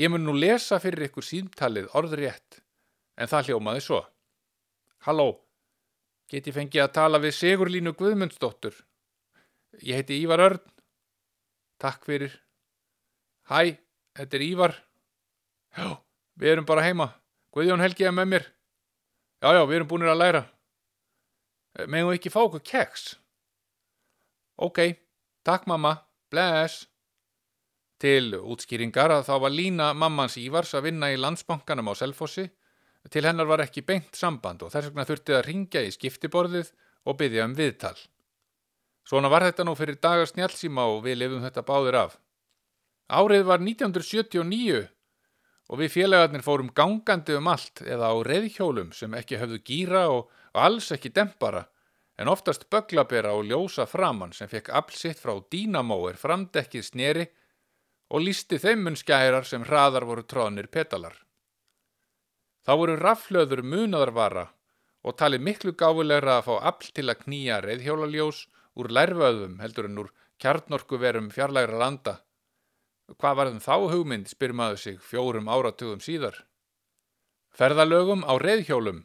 [0.00, 2.60] Ég mun nú lesa fyrir ykkur símtalið orðrétt,
[3.20, 4.00] en það hljómaði svo.
[5.04, 5.28] Halló,
[6.30, 8.76] get ég fengið að tala við Sigurlínu Guðmundsdóttur?
[9.84, 10.62] Ég heiti Ívar Örn.
[11.80, 12.32] Takk fyrir.
[13.48, 13.76] Hæ,
[14.16, 14.74] þetta er Ívar.
[15.76, 16.00] Já,
[16.40, 17.12] við erum bara heima.
[17.54, 18.48] Guðjón Helgi er með mér.
[19.40, 20.40] Já, já, við erum búinir að læra.
[21.88, 23.04] Megum við ekki fá okkur keks?
[24.60, 24.80] Ok,
[25.48, 25.94] takk mamma,
[26.28, 26.84] bless.
[28.00, 32.46] Til útskýringar að þá var lína mammans Ívars að vinna í landsbankanum á Selfossi.
[33.08, 36.72] Til hennar var ekki beint samband og þess vegna þurfti að ringja í skiptiborðið
[37.08, 37.96] og byggja um viðtal.
[39.08, 42.18] Svona var þetta nú fyrir dagars njálsíma og við lifum þetta báðir af.
[43.08, 44.84] Árið var 1979
[45.70, 50.30] og við félagarnir fórum gangandi um allt eða á reyðhjólum sem ekki höfðu gýra og
[50.58, 51.68] alls ekki dempara
[52.20, 57.26] en oftast böglabera og ljósa framann sem fekk aflsitt frá dínamóer framdekkið sneri
[58.10, 61.14] og lísti þeim munskærar sem hraðar voru tróðnir petalar.
[62.66, 64.48] Þá voru raflöður munaðarvara
[65.06, 68.42] og talið miklu gáfulegra að fá afl til að knýja reyðhjólaljós
[68.76, 70.10] úr lærföðum heldur en úr
[70.42, 72.18] kjarnorkuverum fjarlægra landa.
[73.18, 76.36] Hvað varðum þá hugmynd, spyr maður sig fjórum áratugum síðar.
[77.50, 79.02] Ferðalögum á reyðhjólum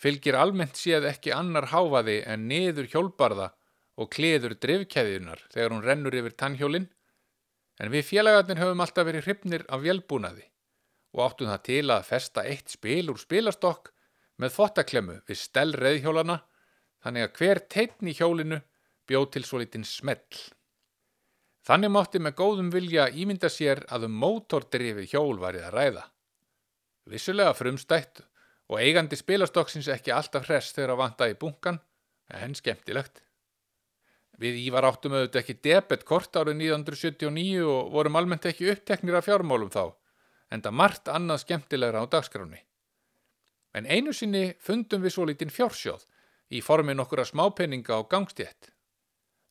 [0.00, 3.52] fylgir almennt séð ekki annar háfaði en niður hjólbarða
[3.96, 6.90] og kleður drifkæðinar þegar hún rennur yfir tannhjólinn,
[7.80, 10.46] en við félagarnir höfum alltaf verið hrypnir af vélbúnaði
[11.16, 13.92] og áttum það til að festa eitt spil úr spilastokk
[14.40, 16.42] með þvottaklemmu við stel reyðhjólana
[17.04, 18.60] þannig að hver teitn í hjólinu
[19.08, 20.20] bjóð til svo litinn smell.
[21.66, 26.04] Þannig mátti með góðum vilja ímynda sér að um mótordrifi hjól varið að ræða.
[27.10, 28.22] Vissulega frumstætt
[28.70, 31.80] og eigandi spilastokksins ekki alltaf hress þegar að vanta í bunkan,
[32.30, 33.22] en skemmtilegt.
[34.38, 39.72] Við Ívar áttum auðvitað ekki debetkort árið 1979 og vorum almennt ekki uppteknir af fjármálum
[39.72, 39.94] þá,
[40.52, 42.60] en það margt annað skemmtilegra á dagskráni.
[43.74, 46.04] En einu sinni fundum við svo lítinn fjársjóð
[46.52, 48.75] í formin okkur að smápenninga á gangstétt.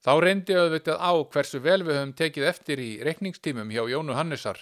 [0.05, 4.59] Þá reyndi auðvitað á hversu vel við höfum tekið eftir í reikningstímum hjá Jónu Hannesar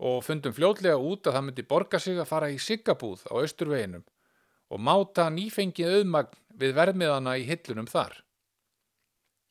[0.00, 4.06] og fundum fljótlega út að það myndi borga sig að fara í Siggabúð á Östurveginum
[4.72, 8.16] og máta nýfengið auðmagn við verðmiðana í hillunum þar.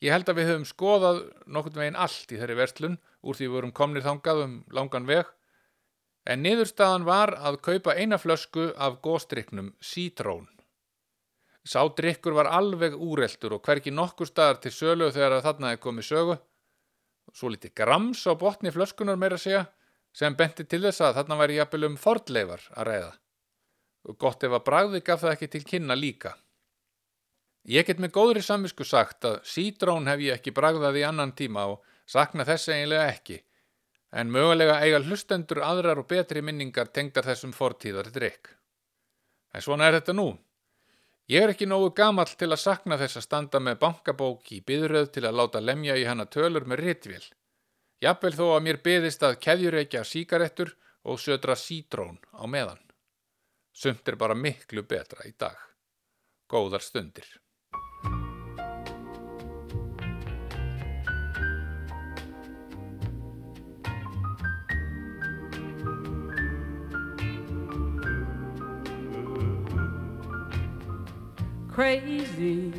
[0.02, 3.54] Ég held að við höfum skoðað nokkurn veginn allt í þeirri verslun úr því við
[3.54, 5.30] vorum komnir þangað um langan veg
[6.26, 10.50] en niðurstaðan var að kaupa eina flösku af góstryknum Citrón.
[11.66, 16.08] Sá drykkur var alveg úreltur og hverki nokkur staðar til sölu þegar þarna er komið
[16.12, 16.36] sögu.
[17.34, 19.64] Svo liti grams á botni flöskunar meira segja
[20.14, 23.14] sem benti til þess að þarna væri jafnvel um fordleifar að ræða.
[24.06, 26.36] og gott ef að bragði gaf það ekki til kynna líka.
[27.66, 31.64] Ég get með góðri samvisku sagt að sítrón hef ég ekki bragðað í annan tíma
[31.72, 33.40] og sakna þess eiginlega ekki,
[34.14, 38.52] en mögulega eiga hlustendur aðrar og betri minningar tengdar þessum fortíðar drikk.
[39.50, 40.28] En svona er þetta nú.
[41.26, 45.08] Ég er ekki nógu gamall til að sakna þess að standa með bankabók í byðröð
[45.16, 47.24] til að láta lemja í hana tölur með ritvél.
[48.04, 50.70] Jafnvel þó að mér byðist að keðjureikja síkarettur
[51.02, 52.78] og södra sítrón á meðan.
[53.74, 55.58] Sumt er bara miklu betra í dag.
[56.46, 57.26] Góðar stundir.
[71.76, 72.72] Crazy.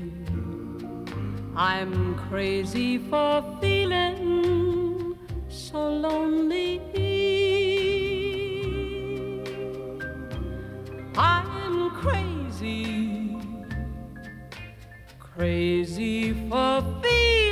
[1.56, 5.16] I'm crazy for feeling
[5.50, 6.82] so lonely.
[11.16, 13.38] I'm crazy,
[15.20, 17.47] crazy for feeling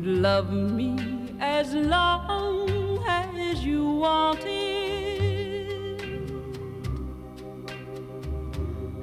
[0.00, 0.96] you'd love me
[1.40, 4.48] as long as you wanted.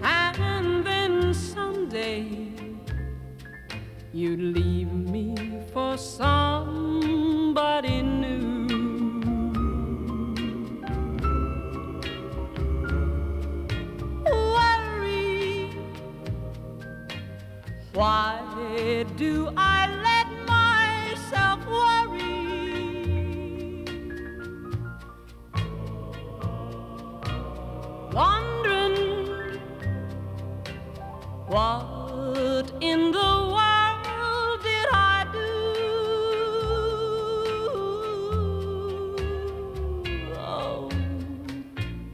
[0.02, 2.52] And then someday
[4.12, 5.36] you'd leave me
[5.72, 6.32] for somebody
[8.02, 8.68] new.
[14.26, 15.70] Worry.
[17.94, 18.42] Why
[19.16, 19.77] do I
[31.48, 35.40] what in the world did I do?
[40.38, 40.90] Oh,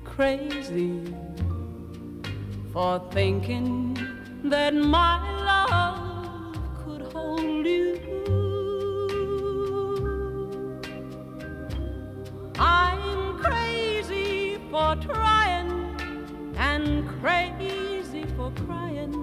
[0.04, 1.02] crazy
[2.72, 3.98] for thinking
[4.44, 5.20] that my
[5.50, 8.00] love could hold you.
[12.60, 15.72] I'm crazy for trying
[16.58, 19.23] and crazy for crying,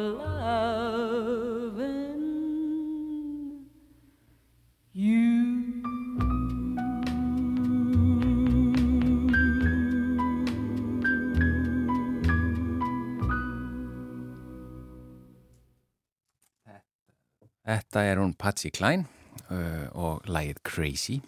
[18.51, 19.05] Patsy Klein
[19.47, 21.21] uh, og lægið Crazy.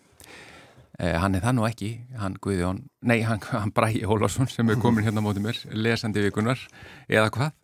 [0.99, 4.81] Uh, hann er það nú ekki, hann Guðjón, nei, hann, hann Bræi Ólásson sem er
[4.81, 6.59] komin hérna á móti mér, lesandi vikunar,
[7.07, 7.55] eða hvað?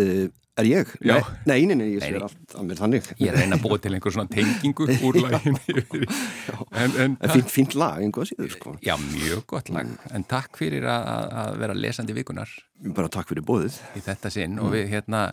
[0.00, 0.24] Uh,
[0.56, 0.96] er ég?
[1.04, 1.18] Já.
[1.44, 2.24] Nei, nei, nei, ég nei.
[2.24, 3.12] allt að mér þannig.
[3.20, 5.20] Ég er að reyna að búa til einhver svona tengingu úr
[6.80, 8.76] en, En fínt, fínt lag, einhvað síður, sko.
[8.84, 9.92] Já, mjög gott lag.
[10.16, 12.56] En takk fyrir að vera lesandi vikunar
[12.96, 13.82] Bara takk fyrir bóðið.
[14.00, 15.28] í þetta sinn og við hérna,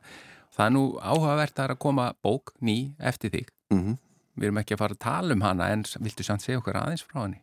[0.60, 3.52] það er nú áhugavert að koma bók ný eftir þig.
[3.74, 3.98] Mm
[4.40, 7.02] Við erum ekki að fara að tala um hana en viltu samt segja okkur aðeins
[7.04, 7.42] frá henni?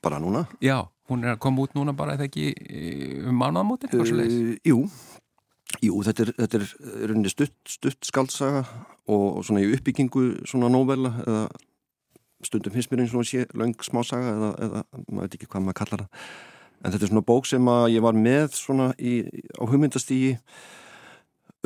[0.00, 0.46] Bara núna.
[0.64, 4.16] Já, hún er að koma út núna bara eða ekki eh, um mánuðamótin, hvað svo
[4.16, 4.38] leiðis?
[4.38, 4.78] Uh, jú,
[5.84, 10.24] jú, þetta er, þetta er í rauninni stutt, stutt skaldsaga og, og svona í uppbyggingu
[10.48, 11.44] svona nóvela eða
[12.46, 15.80] stundum finnst mér eins og sé löng smásaga eða, eða maður veit ekki hvað maður
[15.82, 16.26] kallar það.
[16.80, 19.18] En þetta er svona bók sem að ég var með svona í,
[19.56, 20.36] á hugmyndastígi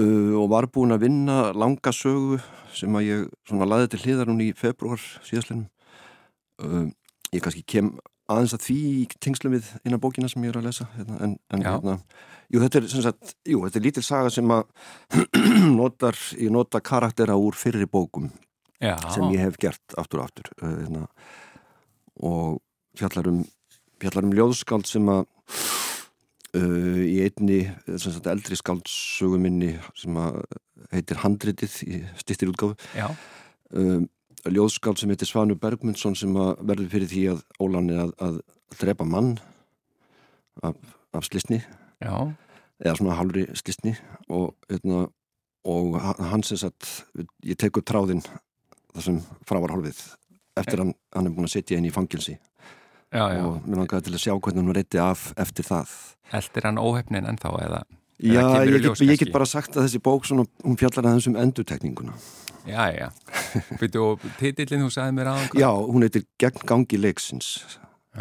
[0.00, 2.40] uh, og var búin að vinna langa sögu
[2.76, 5.68] sem að ég svona laði til hliðar hún í februar síðastlinum.
[6.60, 6.88] Uh,
[7.34, 7.92] ég kannski kem
[8.30, 8.80] aðeins að því
[9.22, 11.96] tengslum við eina bókina sem ég er að lesa hérna, en, en hérna,
[12.52, 14.68] jú, þetta er, sem sagt, jú, þetta er lítil saga sem að
[15.80, 18.30] notar, ég nota karaktera úr fyrri bókum
[18.80, 21.08] Já, sem ég hef gert aftur og aftur uh, hérna,
[22.22, 22.60] og
[22.98, 23.42] fjallar um
[24.00, 25.26] fjallar um ljóðskald sem að
[26.56, 30.16] uh, í einni eh, sagt, eldri skaldsögu minni sem
[30.94, 33.06] heitir Handritið í stýttir útgáfu já,
[33.76, 34.06] um,
[34.48, 38.38] ljóðskald sem heitir Svanu Bergmundsson sem verður fyrir því að Ólan er að, að
[38.80, 39.34] drepa mann
[40.64, 40.76] af,
[41.12, 41.60] af slisni
[42.00, 42.14] já,
[42.80, 43.92] eða svona halvri slisni
[44.32, 45.04] og, hérna,
[45.68, 46.88] og ha- hann sem sagt
[47.44, 48.24] ég tek upp tráðinn
[48.94, 50.00] það sem frávar hálfið
[50.60, 52.38] eftir hann, hann er búin að setja inn í fangilsi
[53.12, 53.42] já, já.
[53.46, 55.96] og mér langaði til að sjá hvernig hún reytti af eftir það
[56.40, 57.80] Eldir hann óhefnin ennþá eða?
[58.20, 61.28] Já, ég get, ljós ég get bara sagt að þessi bók svona, hún fjallar aðeins
[61.30, 62.16] um endurtekninguna
[62.68, 63.08] Já, já.
[63.80, 65.54] Býtu og titillin þú sagði mér aðan?
[65.56, 67.54] Já, hún heitir Gegn gangi leiksins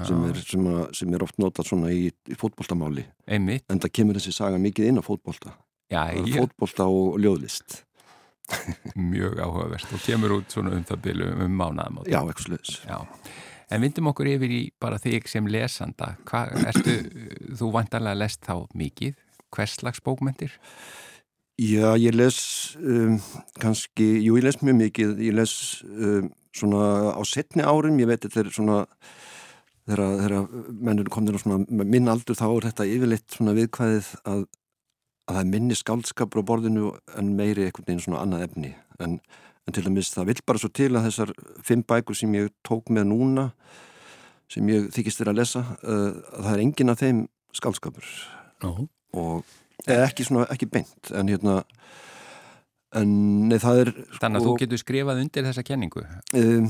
[0.05, 3.65] sem er, sem, að, sem er oft notað svona í, í fótboltamáli Einmitt.
[3.73, 5.55] en það kemur þessi saga mikið inn á fótbolta
[5.89, 6.21] Já, já.
[6.37, 7.81] fótbolta og ljóðlist
[8.97, 12.07] Mjög áhugavert og kemur út svona um það byrju um mánaðamót.
[12.09, 13.01] Já, ekki sluðis Já.
[13.69, 16.15] En vindum okkur yfir í bara þig sem lesanda.
[16.29, 16.95] Hva, ertu,
[17.59, 19.19] þú vantarlega lest þá mikið.
[19.53, 20.55] Hvers slags bókmyndir?
[21.59, 22.37] Já, ég les
[22.79, 23.17] um,
[23.59, 25.53] kannski, jú, ég les mjög mikið ég les
[25.83, 28.77] um, svona á setni árum, ég veit þetta er svona
[29.89, 34.45] þegar, mennur komnir á svona minn aldur þá er þetta yfirleitt svona viðkvæðið að,
[35.27, 39.19] að það er minni skáldskapur á borðinu en meiri einhvern veginn svona annað efni en,
[39.67, 41.33] en til dæmis það vill bara svo til að þessar
[41.65, 43.49] fimm bækur sem ég tók með núna
[44.49, 47.25] sem ég þykist þér að lesa uh, að það er engin af þeim
[47.59, 48.13] skáldskapur
[48.65, 48.71] Ó.
[49.17, 49.43] og
[49.87, 51.59] eða ekki svona, ekki beint en hérna
[52.97, 53.11] en
[53.49, 56.05] nei, það er Þannig að sko, þú getur skrifað undir þessa kenningu.
[56.39, 56.69] um,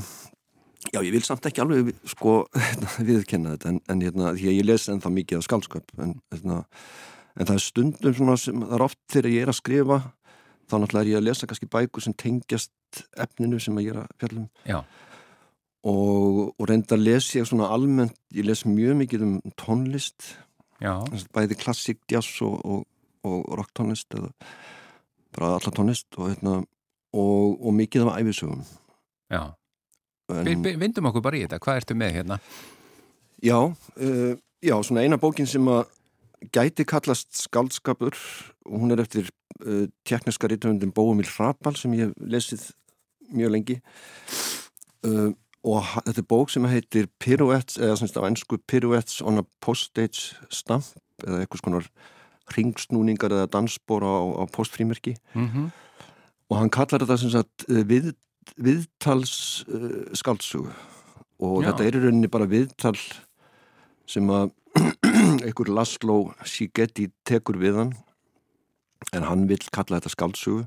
[0.92, 2.34] já, ég vil samt ekki alveg sko,
[3.08, 6.60] viðkenna þetta en, en hérna, því að ég les ennþá mikið af skálsköp en, hérna,
[7.36, 10.00] en það er stundum svona sem, það er oft þegar ég er að skrifa
[10.70, 14.00] þá náttúrulega er ég að lesa kannski bækur sem tengjast efninu sem að ég er
[14.04, 14.78] að fjallum Já.
[15.90, 20.34] og, og reynda að les ég svona almennt, ég les mjög mikið um tónlist
[20.80, 20.94] Já.
[21.36, 22.84] bæði klassík, jazz og, og,
[23.26, 24.30] og rocktónlist eða
[25.36, 26.58] bara alla tónlist og, hérna,
[27.14, 28.62] og, og mikið af æfisögum
[29.30, 29.42] Já.
[30.30, 31.58] en, Vi- vi- Vindum okkur bara í þetta.
[31.62, 32.40] Hvað ertu með hérna?
[33.42, 35.86] já, uh, já, svona eina bókin sem að
[36.54, 38.16] gæti kallast skaldskapur
[38.66, 39.28] og hún er eftir
[39.64, 42.70] uh, tekniska rítumundin Bóumil Hrapal sem ég hef lesið
[43.30, 43.78] mjög lengi.
[45.06, 45.30] Uh,
[45.60, 50.32] og þetta er bók sem heitir Pirouettes, eða semst á ennsku Pirouettes on a Postage
[50.48, 51.90] Stamp eða eitthvað skonar
[52.50, 55.18] ringsnúningar eða dansbóra á, á postfrímerki.
[55.36, 55.68] Mm
[56.50, 58.12] og hann kallar þetta sem sagt eh, við,
[58.60, 59.34] viðtals
[59.70, 60.72] uh, skáldsögu.
[61.40, 61.70] Og Já.
[61.70, 62.96] þetta er í rauninni bara viðtal
[64.10, 64.50] sem að
[65.46, 67.94] einhver Laszlo Sigeti tekur við hann
[69.16, 70.66] en hann vill kalla þetta skáldsögu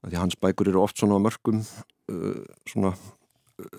[0.00, 3.78] af því hans bækur eru oft svona mörgum uh, svona uh,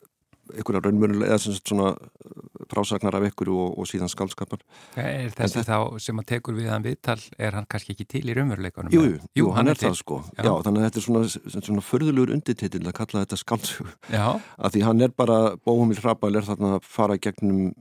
[0.51, 4.61] einhverja raunmjörulega eða svona uh, frásagnar af ykkur og, og síðan skálskapar
[4.99, 8.35] Er þessi þá sem að tekur við hann viðtal, er hann kannski ekki til í
[8.37, 8.93] raunveruleikunum?
[8.93, 9.89] Jú, jú, jú, hann er til.
[9.89, 10.43] það sko Já.
[10.45, 10.51] Já.
[10.67, 14.83] þannig að þetta er svona, svona förðulegur undirtitill að kalla þetta skáldsögu Já, að því
[14.89, 17.71] hann er bara, Bóhumil Hrapal er þarna að fara gegnum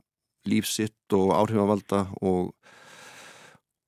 [0.48, 2.52] líf sitt og áhrifavalda og,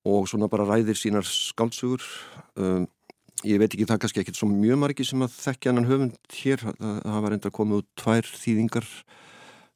[0.05, 2.03] og svona bara ræðir sínar skálsugur
[2.59, 2.85] um,
[3.43, 6.63] ég veit ekki það kannski ekkert svo mjög margi sem að þekkja hann höfund hér,
[6.63, 8.89] það, það var enda komið út tvær þýðingar.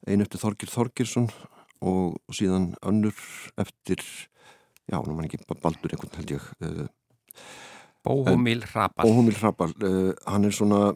[0.08, 1.26] Einu eftir Þorgir Þorgirsson
[1.82, 3.18] og, og síðan önnur
[3.60, 4.04] eftir
[4.88, 6.86] já, nú mann ekki Baldur einhvern held ég uh,
[8.06, 9.04] Bóhumil Hrapal.
[9.04, 10.94] Bóhumil Hrapal, uh, hann er svona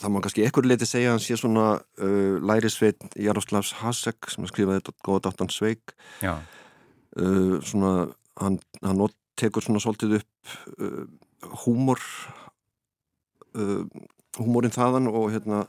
[0.00, 4.52] það má kannski ekkur leiti segja hann sé svona uh, lærisveit Jaroslavs Hasek sem að
[4.52, 7.92] skrifa þetta góða dáttan Sveig uh, svona
[8.40, 9.06] hann, hann
[9.38, 11.04] tekur svona svolítið upp uh,
[11.64, 12.02] húmor
[13.54, 13.86] uh,
[14.38, 15.64] húmorinn þaðan og hérna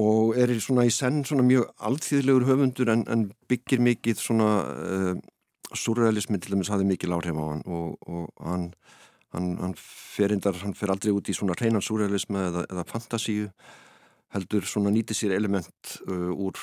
[0.00, 5.12] og er svona í senn svona mjög alþýðlegur höfundur en, en byggir mikið svona uh,
[5.76, 8.70] surrealismi til dæmis hafði mikið láhrif á hann og, og hann
[9.34, 13.50] hann, hann, fer indar, hann fer aldrei út í svona reynan surrealismi eða, eða fantasíu
[14.34, 16.58] heldur svona nýti sér element uh, úr,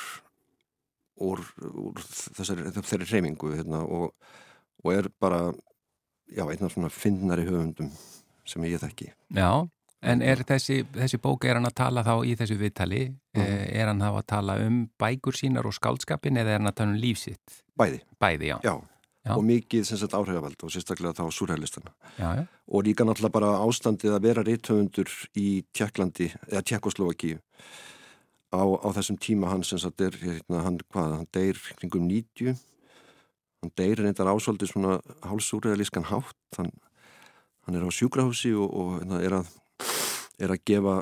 [1.27, 1.41] úr,
[1.73, 4.13] úr þessari, þeirri reymingu hérna, og,
[4.83, 5.41] og er bara
[6.31, 7.89] já, einn af svona finnari höfundum
[8.47, 9.49] sem ég þekki já.
[10.07, 12.99] En er þessi, þessi bók, er hann að tala þá í þessu viðtali?
[13.33, 16.75] Eh, Er hann þá að tala um bækur sínar og skáldskapin eða er hann að
[16.77, 17.63] tala um lífsitt?
[17.77, 18.57] bæði, Bæði, já.
[18.63, 18.75] já,
[19.27, 19.33] Já.
[19.35, 21.25] og mikið sem sagt áhrifavald og sérstaklega þá
[22.17, 22.47] já.
[22.67, 27.39] og líka náttúrulega bara ástandið að vera reythöfundur í Tjekklandi eða Tjekkoslovakíu
[28.55, 32.55] á, á þessum tíma hann sem sagt er hérna, hann, hvað, hann deyr kringum 90
[33.61, 36.71] hann deyr reyndar ásóldi svona hálsúrealískan hátt hann,
[37.67, 39.51] hann er á sjúkrahúsi og, og hérna, er, að,
[40.39, 40.97] er að gefa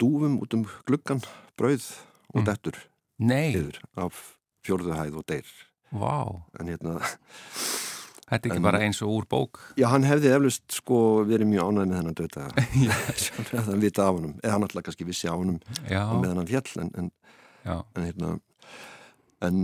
[0.00, 1.24] dúfum út um gluggan
[1.56, 1.88] brauð
[2.34, 2.46] og Mm.
[2.46, 2.76] dettur
[3.18, 5.48] Nei, yfir af fjórðu hæð og deyr
[5.92, 6.42] vá.
[6.60, 6.98] en hérna
[8.30, 9.58] Þetta er ekki En- bara eins og úr bók.
[9.76, 14.14] Já, hann hefði eflust sko verið mjög ánægð með hennan döta að hann vita af
[14.20, 15.34] honum eða hann alltaf kannski vissi af
[15.90, 17.10] Já, með hennan fjall en, en,
[17.96, 18.36] en hérna
[19.42, 19.60] en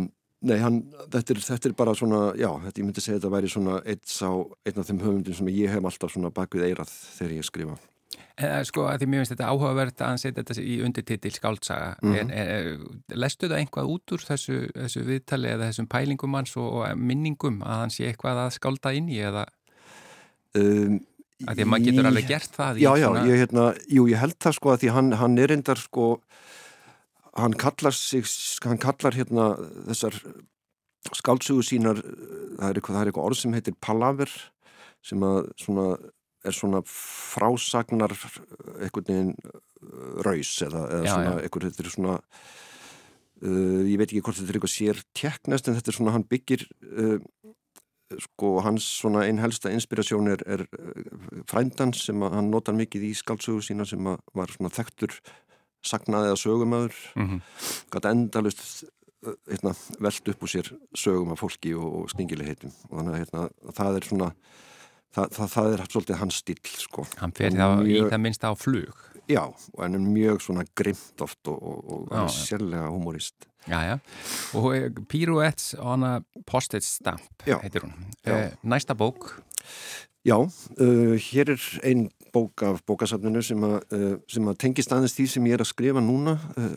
[0.47, 3.31] Nei, hann, þetta, er, þetta er bara svona, já, þetta, ég myndi segja að þetta
[3.33, 4.03] væri svona einn,
[4.83, 7.77] af þeim höfundin sem ég hef alltaf svona bakvið eirað þegar ég skrifa.
[8.37, 11.97] Eh, Sko, að því mér finnst þetta áhugavert að hann setja þetta í undirtitil skáldsaga.
[12.03, 12.15] Mm.
[12.15, 12.97] -hmm.
[13.17, 17.63] Lestu það einhvað út úr þessu, þessu viðtali eða þessum pælingum hans og, og minningum
[17.63, 19.47] að hann sé eitthvað að skálda inn í eða
[20.57, 21.01] Um,
[21.45, 24.21] að því að maður getur alveg gert það Já, já, svona- ég, hérna, jú, ég
[24.23, 26.07] held það sko að því hann, hann er endar sko,
[27.37, 28.25] hann kallar sig,
[28.65, 29.49] hann kallar hérna
[29.91, 30.17] þessar
[31.13, 34.33] skálsugu sínar, það er eitthvað, er eitthvað orð sem heitir palaver,
[35.05, 35.99] sem að svona,
[36.49, 41.43] er svona frásagnar einhvern veginn uh, raus eða, eða Já, svona, já.
[41.47, 42.17] einhver, þetta er svona,
[43.43, 46.27] uh, ég veit ekki hvort þetta er eitthvað sér teknest, en þetta er svona, hann
[46.31, 47.19] byggir, uh,
[48.23, 53.09] sko, hans svona einn helsta inspirasjón er, er uh, frændans sem að hann notar mikið
[53.11, 55.17] í skáldsögu sína sem að var svona þekktur
[55.87, 57.41] sagnaði eða sögumöður Mhm.
[57.95, 58.85] gæti endalust
[59.51, 59.73] hérna,
[60.03, 63.45] velt upp úr sér sögum af fólki og, og sningilegheitum og þannig að hérna,
[63.75, 64.29] það er svona
[65.15, 67.07] það, það, það er svolítið hans stíl sko.
[67.21, 69.05] Hann fer þá í það minnsta á flug.
[69.27, 73.97] Já, og hann er mjög svona grimt oft og, og, og sérlega humorist Já, já.
[74.55, 76.13] Og eh, Pirouettes on a
[76.47, 77.59] postage stamp, Já.
[77.65, 77.97] heitir hún.
[78.23, 78.37] Já.
[78.37, 79.33] Eh, Næsta bók,
[80.27, 85.15] Já, uh, hér er ein bók af bókasafninu sem, að, uh, sem að tengist aðeins
[85.15, 86.73] því sem ég er að skrifa núna uh,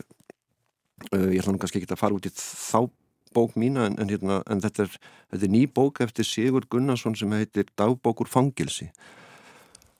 [1.32, 2.86] ég ætla nú kannski ekki að fara út í þá
[3.34, 5.00] bók mína en, en, hérna, en þetta, er,
[5.32, 8.90] þetta er ný bók eftir Sigur Gunnarsson sem heitir Dagbókur fangilsi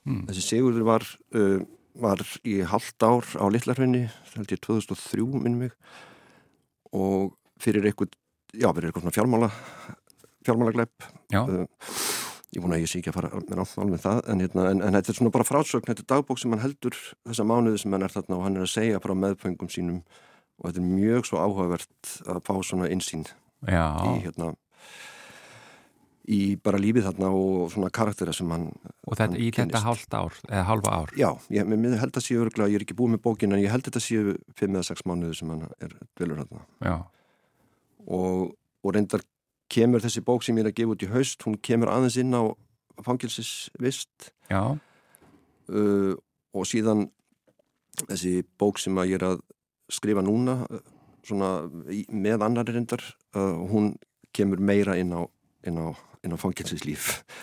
[0.06, 0.24] Hmm.
[0.28, 1.04] þessi Sigur var,
[1.36, 1.60] uh,
[2.00, 5.74] var í halvt ár á Littlarhraunni held ég 2003 minn mig
[6.96, 8.14] og fyrir eitthvað
[8.56, 9.50] já, fyrir eitthvað svona fjármála
[10.48, 11.04] fjármálaglepp.
[11.28, 11.66] Já, uh,
[12.54, 14.80] ég búin að ég sé ekki að fara með náttúrulega með það en, hérna, en,
[14.86, 16.96] en þetta er svona bara frásögn þetta er dagbók sem hann heldur
[17.28, 20.00] þessa mánuði sem hann er þarna og hann er að segja frá meðfengum sínum
[20.60, 23.26] og þetta er mjög svo áhugavert að fá svona insýn
[23.66, 24.52] já, í hérna
[26.30, 29.86] í bara lífið þarna og svona karaktera sem hann og þetta, hann í þetta kynnist.
[29.86, 31.14] hálft ár, eða hálfa ár.
[31.18, 33.82] Já, ég, held að séu örgulega, ég er ekki búið með bókin en ég held
[33.82, 36.62] að þetta séu 5 eða 6 mánuði sem hann er dvelur þarna.
[36.86, 36.96] Já,
[38.06, 38.52] og,
[38.84, 39.24] og reyndar
[39.70, 42.34] kemur þessi bók sem ég er að gefa út í haust hún kemur aðeins inn
[42.34, 42.42] á
[43.06, 46.14] fangilsisvist já, uh,
[46.52, 47.06] og síðan
[48.02, 49.42] þessi bók sem að ég er að
[49.90, 50.80] skrifa núna uh,
[51.26, 51.50] svona
[52.10, 53.02] með annari reyndar
[53.34, 53.92] hún
[54.34, 55.20] kemur meira inn á,
[55.68, 55.92] inn á,
[56.24, 56.38] inn á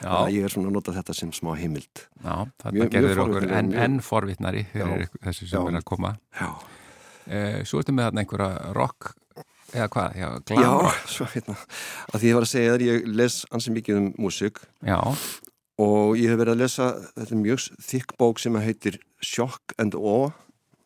[0.08, 2.04] að ég er svona að nota þetta sem smá heimild.
[2.24, 2.36] Já,
[2.74, 4.00] mjög gerður okkur enn en
[4.74, 4.86] Já.
[5.28, 6.16] þessu sem er að koma.
[6.38, 6.52] Já,
[7.28, 9.10] Eh, svo ertu með þarna einhverja rock,
[9.74, 11.02] eða hvað, já, glam rock.
[11.04, 11.56] Já svo hérna.
[12.14, 14.62] Að því ég var að segja þér, ég les ansi mikið um músík.
[14.88, 15.00] Já,
[15.84, 16.88] og ég hef verið að lesa
[17.18, 20.32] þetta er mjög þykk bók sem heitir Shock and Awe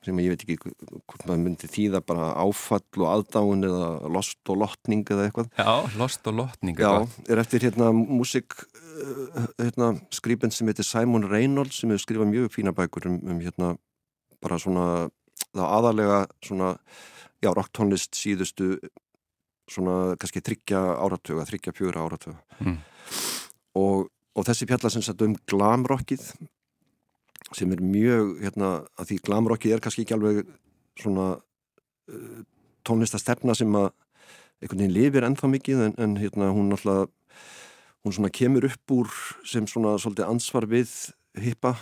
[0.06, 4.58] sem ég veit ekki hvort maður myndi þýða bara áfall og aðdáun eða lost og
[4.64, 6.80] lotning eða eitthvað já, lost og lotning.
[6.82, 12.32] Já, er eftir hérna músik uh, hérna, skrifend sem heitir Simon Reynolds sem hefur skrifað
[12.34, 13.76] mjög fína bækur um, um hérna
[14.42, 14.88] bara svona
[15.52, 16.72] það aðalega svona
[17.44, 18.78] já, rocktónlist síðustu
[19.72, 22.76] svona kannski þryggja áratuga þryggja fjögra áratuga Mm.
[23.80, 26.26] og, og þessi fjalla sem sagt um glamrockið
[27.58, 30.44] sem er mjög hérna að því glamrockið er kannski ekki alveg
[31.02, 32.44] svona uh,
[32.88, 33.90] tónlistastefna sem að
[34.62, 37.10] einhvern veginn lifir ennþá mikið en, en hérna hún alltaf
[38.02, 39.10] hún svona kemur upp úr
[39.46, 40.90] sem svona svolítið ansvar við
[41.42, 41.76] hippa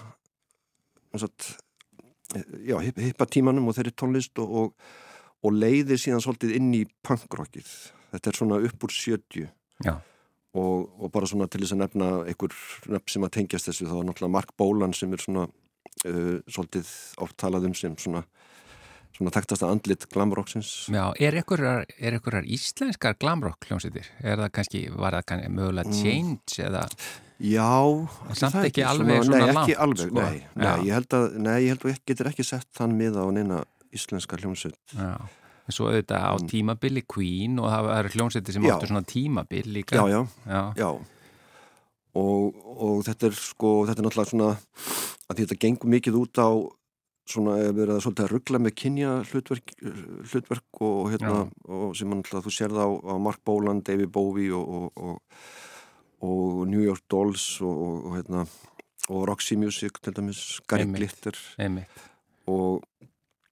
[2.66, 4.92] já, hip- hippa tímanum og þeirri tónlist og, og,
[5.44, 7.70] og leiðir síðan svolítið inn í punkrockið
[8.14, 9.48] þetta er svona upp úr 70
[9.86, 9.94] Já.
[10.60, 12.56] Og, og bara svona til þess að nefna einhver
[12.96, 16.92] nefn sem að tengjast þessu þá er náttúrulega Mark Bolan sem er svona uh, svolítið
[17.26, 18.26] oft talað um sem svona
[19.16, 24.08] svona þekktasta andlit glamrocksins Já, er einhverjar, er íslenskar glamrock hljómsveitir?
[24.22, 25.98] Er það kannski, var það kannski mögulega Mm.
[26.04, 26.84] change eða,
[27.40, 27.72] Já,
[28.36, 30.22] samt það ekki alveg svona nei, langt, ekki alveg, sko.
[30.22, 33.24] nei, nei, ég held að, nei, ég held að ég getur ekki sett þann miða
[33.24, 33.60] á neina
[33.96, 34.76] íslenska hljómsveit.
[34.94, 35.14] já,
[35.70, 36.50] en svo auðvitað á Mm.
[36.50, 38.74] tímabili Queen og það eru hljómsveitir sem Já.
[38.76, 39.96] áttu svona tímabil líka.
[39.96, 40.90] Já, já, Já, já.
[42.20, 44.50] Og, og þetta er sko, þetta er náttúrulega svona
[45.30, 46.50] að þetta gengur mikið út á
[47.30, 49.74] svona að svolítið að ruggla með kynja hlutverk,
[50.32, 54.66] hlutverk og hérna, og sem náttúrulega þú sérð á, á Mark Bolan, David Bowie og,
[54.66, 55.22] og, og,
[56.26, 58.48] og New York Dolls og, hérna
[59.10, 60.90] og Roxy Music til dæmis, Gary.
[60.90, 61.38] Glitter
[62.50, 62.82] og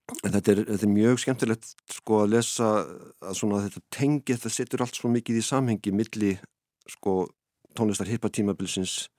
[0.07, 2.69] þetta er, þetta er mjög skemmtilegt sko að lesa
[3.21, 6.33] að svona þetta tengi, þetta setur allt svo mikið í samhengi milli
[6.87, 7.19] sko
[7.77, 9.09] tónlistar hippa tímabilsins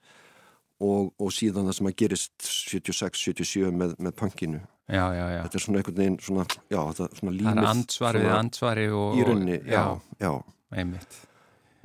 [0.79, 5.41] og, og síðan það sem að gerist 76-77 með, með punkinu Já, já, já.
[5.45, 8.39] þetta er svona einhvern veginn svona, já, þetta, svona Það er límið ansvari við svona
[8.43, 9.11] ansvari og...
[9.13, 9.83] í rauninni, já,
[10.17, 10.31] já,
[10.73, 11.19] einmitt.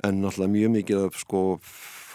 [0.07, 1.41] en náttúrulega mjög mikið af sko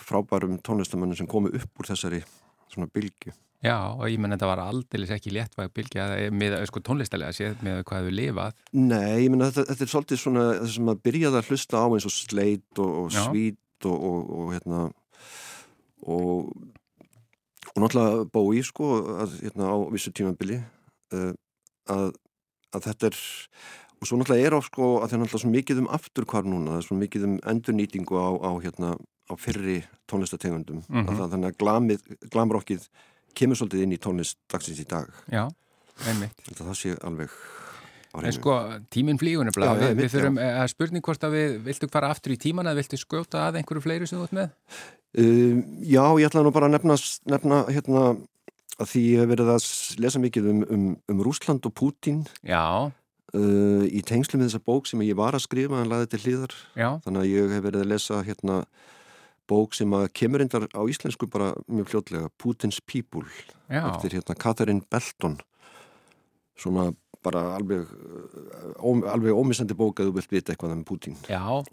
[0.08, 2.24] frábærum tónlistamönnum sem komu upp úr þessari
[2.72, 7.34] svona bylgu Já, og ég menn þetta var aldeilis ekki léttvæg bylgja með sko, tónlistalega
[7.36, 8.62] séð með hvað við lifað.
[8.72, 12.08] Nei, ég menna þetta, þetta er svolítið svona sem að byrjaði að hlusta á eins
[12.08, 14.84] og sleit og, og svít og, og, og hérna
[16.08, 16.52] og
[17.70, 18.88] og náttúrulega bói sko
[19.22, 20.58] að, hérna, á vissu tímabili
[21.14, 21.30] uh,
[21.90, 22.08] að,
[22.74, 23.20] að þetta er
[24.00, 26.74] og svo náttúrulega er á sko að það er náttúrulega svo mikið um afturkvar núna,
[26.74, 28.94] það er svo mikið um endurnýtingu á, á hérna
[29.30, 29.78] á fyrri
[30.10, 32.88] tónlistategundum að það, þannig að glamið, glamrokkið
[33.38, 35.08] kemur svolítið inn í tónlist dagsins í dag.
[35.32, 35.44] Já,
[36.08, 36.38] einmitt.
[36.48, 37.34] Þetta það sé alveg
[38.10, 38.54] En sko,
[38.90, 39.74] tíminn flýgur Já, nefnilega.
[39.78, 42.80] já, Við, við þurfum að spurning hvort að við viltu fara aftur í tíman eða
[42.80, 44.48] viltu skjóta að einhverju fleiri sem þú ert með?
[45.14, 46.96] Uh, já, ég ætla nú bara að nefna,
[47.30, 48.02] nefna hérna
[48.80, 49.68] að því ég hef verið að
[50.02, 52.24] lesa mikið um, um, um Rúsland og Pútín.
[52.42, 56.22] Já, uh, í tengslu með þessa bók sem ég var að skrifa en laði til
[56.24, 58.58] hlýðar já, þannig að ég hef verið að lesa hérna
[59.50, 63.26] bók sem að kemur reyndar á íslensku bara mjög fljótlega Pútins People
[63.68, 63.82] já.
[63.90, 65.38] eftir hérna Catherine Belton
[66.56, 66.90] svona
[67.24, 67.88] bara alveg
[68.80, 71.66] ó, alveg ómissandi bók að þú vilt vita eitthvað um Pútín Já, og,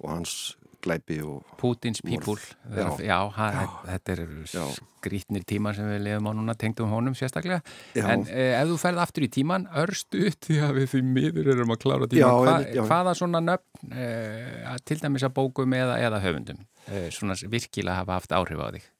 [0.00, 0.54] og hans
[0.84, 2.36] glæpi og Pútins people.
[2.70, 3.18] Já, Já.
[3.36, 4.22] já, þetta er
[4.52, 4.64] Já.
[5.00, 7.62] skrítnir tímar sem við lifum á núna tengdum honum sérstaklega.
[7.96, 8.04] Já.
[8.14, 11.52] En eh, ef þú ferð aftur í tíman, örstu upp því að við því miður
[11.56, 12.20] erum að klára tíma.
[12.20, 12.82] Já, Hva, já.
[12.90, 18.20] hvaða svona nöfn, eh, til dæmis að bókum eða, eða höfundum, eh, svona virkilega hafa
[18.20, 18.90] haft áhrif á þig?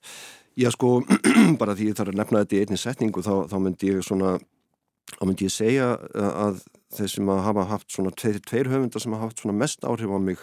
[0.54, 1.00] Já sko,
[1.60, 4.36] bara því ég þarf að nefna þetta í einni setningu þá, þá myndi ég svona
[5.14, 6.60] þá myndi ég segja uh, að
[6.94, 10.14] þeir sem að hafa haft svona tveir, tveir höfundar sem hafa haft svona mest áhrif
[10.14, 10.40] á mig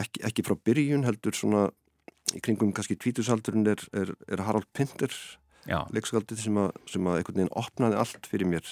[0.00, 1.68] ekki, ekki frá byrjun heldur svona
[2.36, 5.10] í kringum kannski tvítusaldurinn er, er, er Harald Pinter
[5.68, 8.68] Já, leikskaldið sem að, sem að einhvern veginn opnaði allt fyrir mér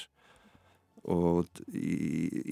[1.08, 1.92] og í,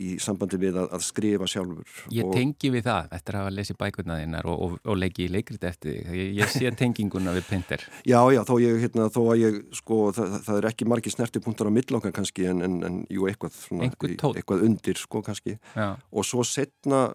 [0.06, 3.78] í sambandi við að, að skrifa sjálfur ég tengi við það eftir að hafa lesið
[3.80, 6.14] bækurna þinnar og, og, og leiki í leikrit eftir þig.
[6.20, 7.84] Ég, ég sé tenginguna við Pinter.
[8.12, 11.68] Já, já, þó, ég, hérna, þó að ég, sko, það, það er ekki margir snertipunktar
[11.68, 15.56] á millokkar kannski en, en, en jú, eitthvað, svona, eitthvað undir, sko, kannski.
[15.74, 17.08] Já, Og svo setna,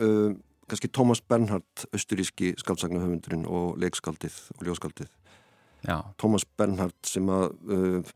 [0.00, 0.32] uh,
[0.68, 5.10] kannski Thomas Bernhardt, austuríski skaldsagnahöfundurinn og leikskaldið og ljóskaldið.
[5.84, 8.14] já, Thomas Bernhardt sem að, uh,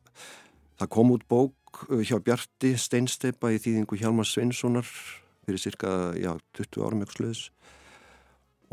[0.81, 4.89] það kom út bók uh, hjá Bjarti Steinsteipa í þýðingu Hjalmar Sveinssonar
[5.45, 7.45] fyrir cirka, já, 20 árum eitthvað sluðis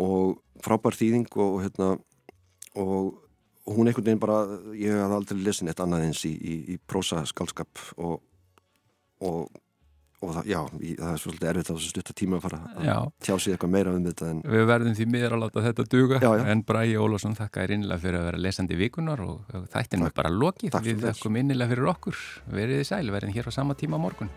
[0.02, 1.92] og frábær þýðing og, og hérna
[2.76, 3.22] og
[3.66, 4.40] hún einhvern veginn bara
[4.78, 8.20] ég hafði aldrei lesin eitt annað eins í, í, í prósa skaldskap og,
[9.24, 9.48] og,
[10.24, 12.88] og það, já, í, það er svolítið erfitt á þessu stutta tíma að fara að
[12.88, 12.96] já.
[13.28, 16.20] tjá sig eitthvað meira um þetta en Við verðum því miður að láta þetta duga
[16.24, 16.46] Já, já.
[16.54, 20.14] en Bræi Ólafsson þakka er innilega fyrir að vera lesandi vikunar og og þættin er
[20.16, 20.78] bara lokið.
[20.86, 22.22] Við þakkum innilega fyrir okkur.
[22.52, 24.32] Verið þið sæl, verðin hér á sama tíma morgun.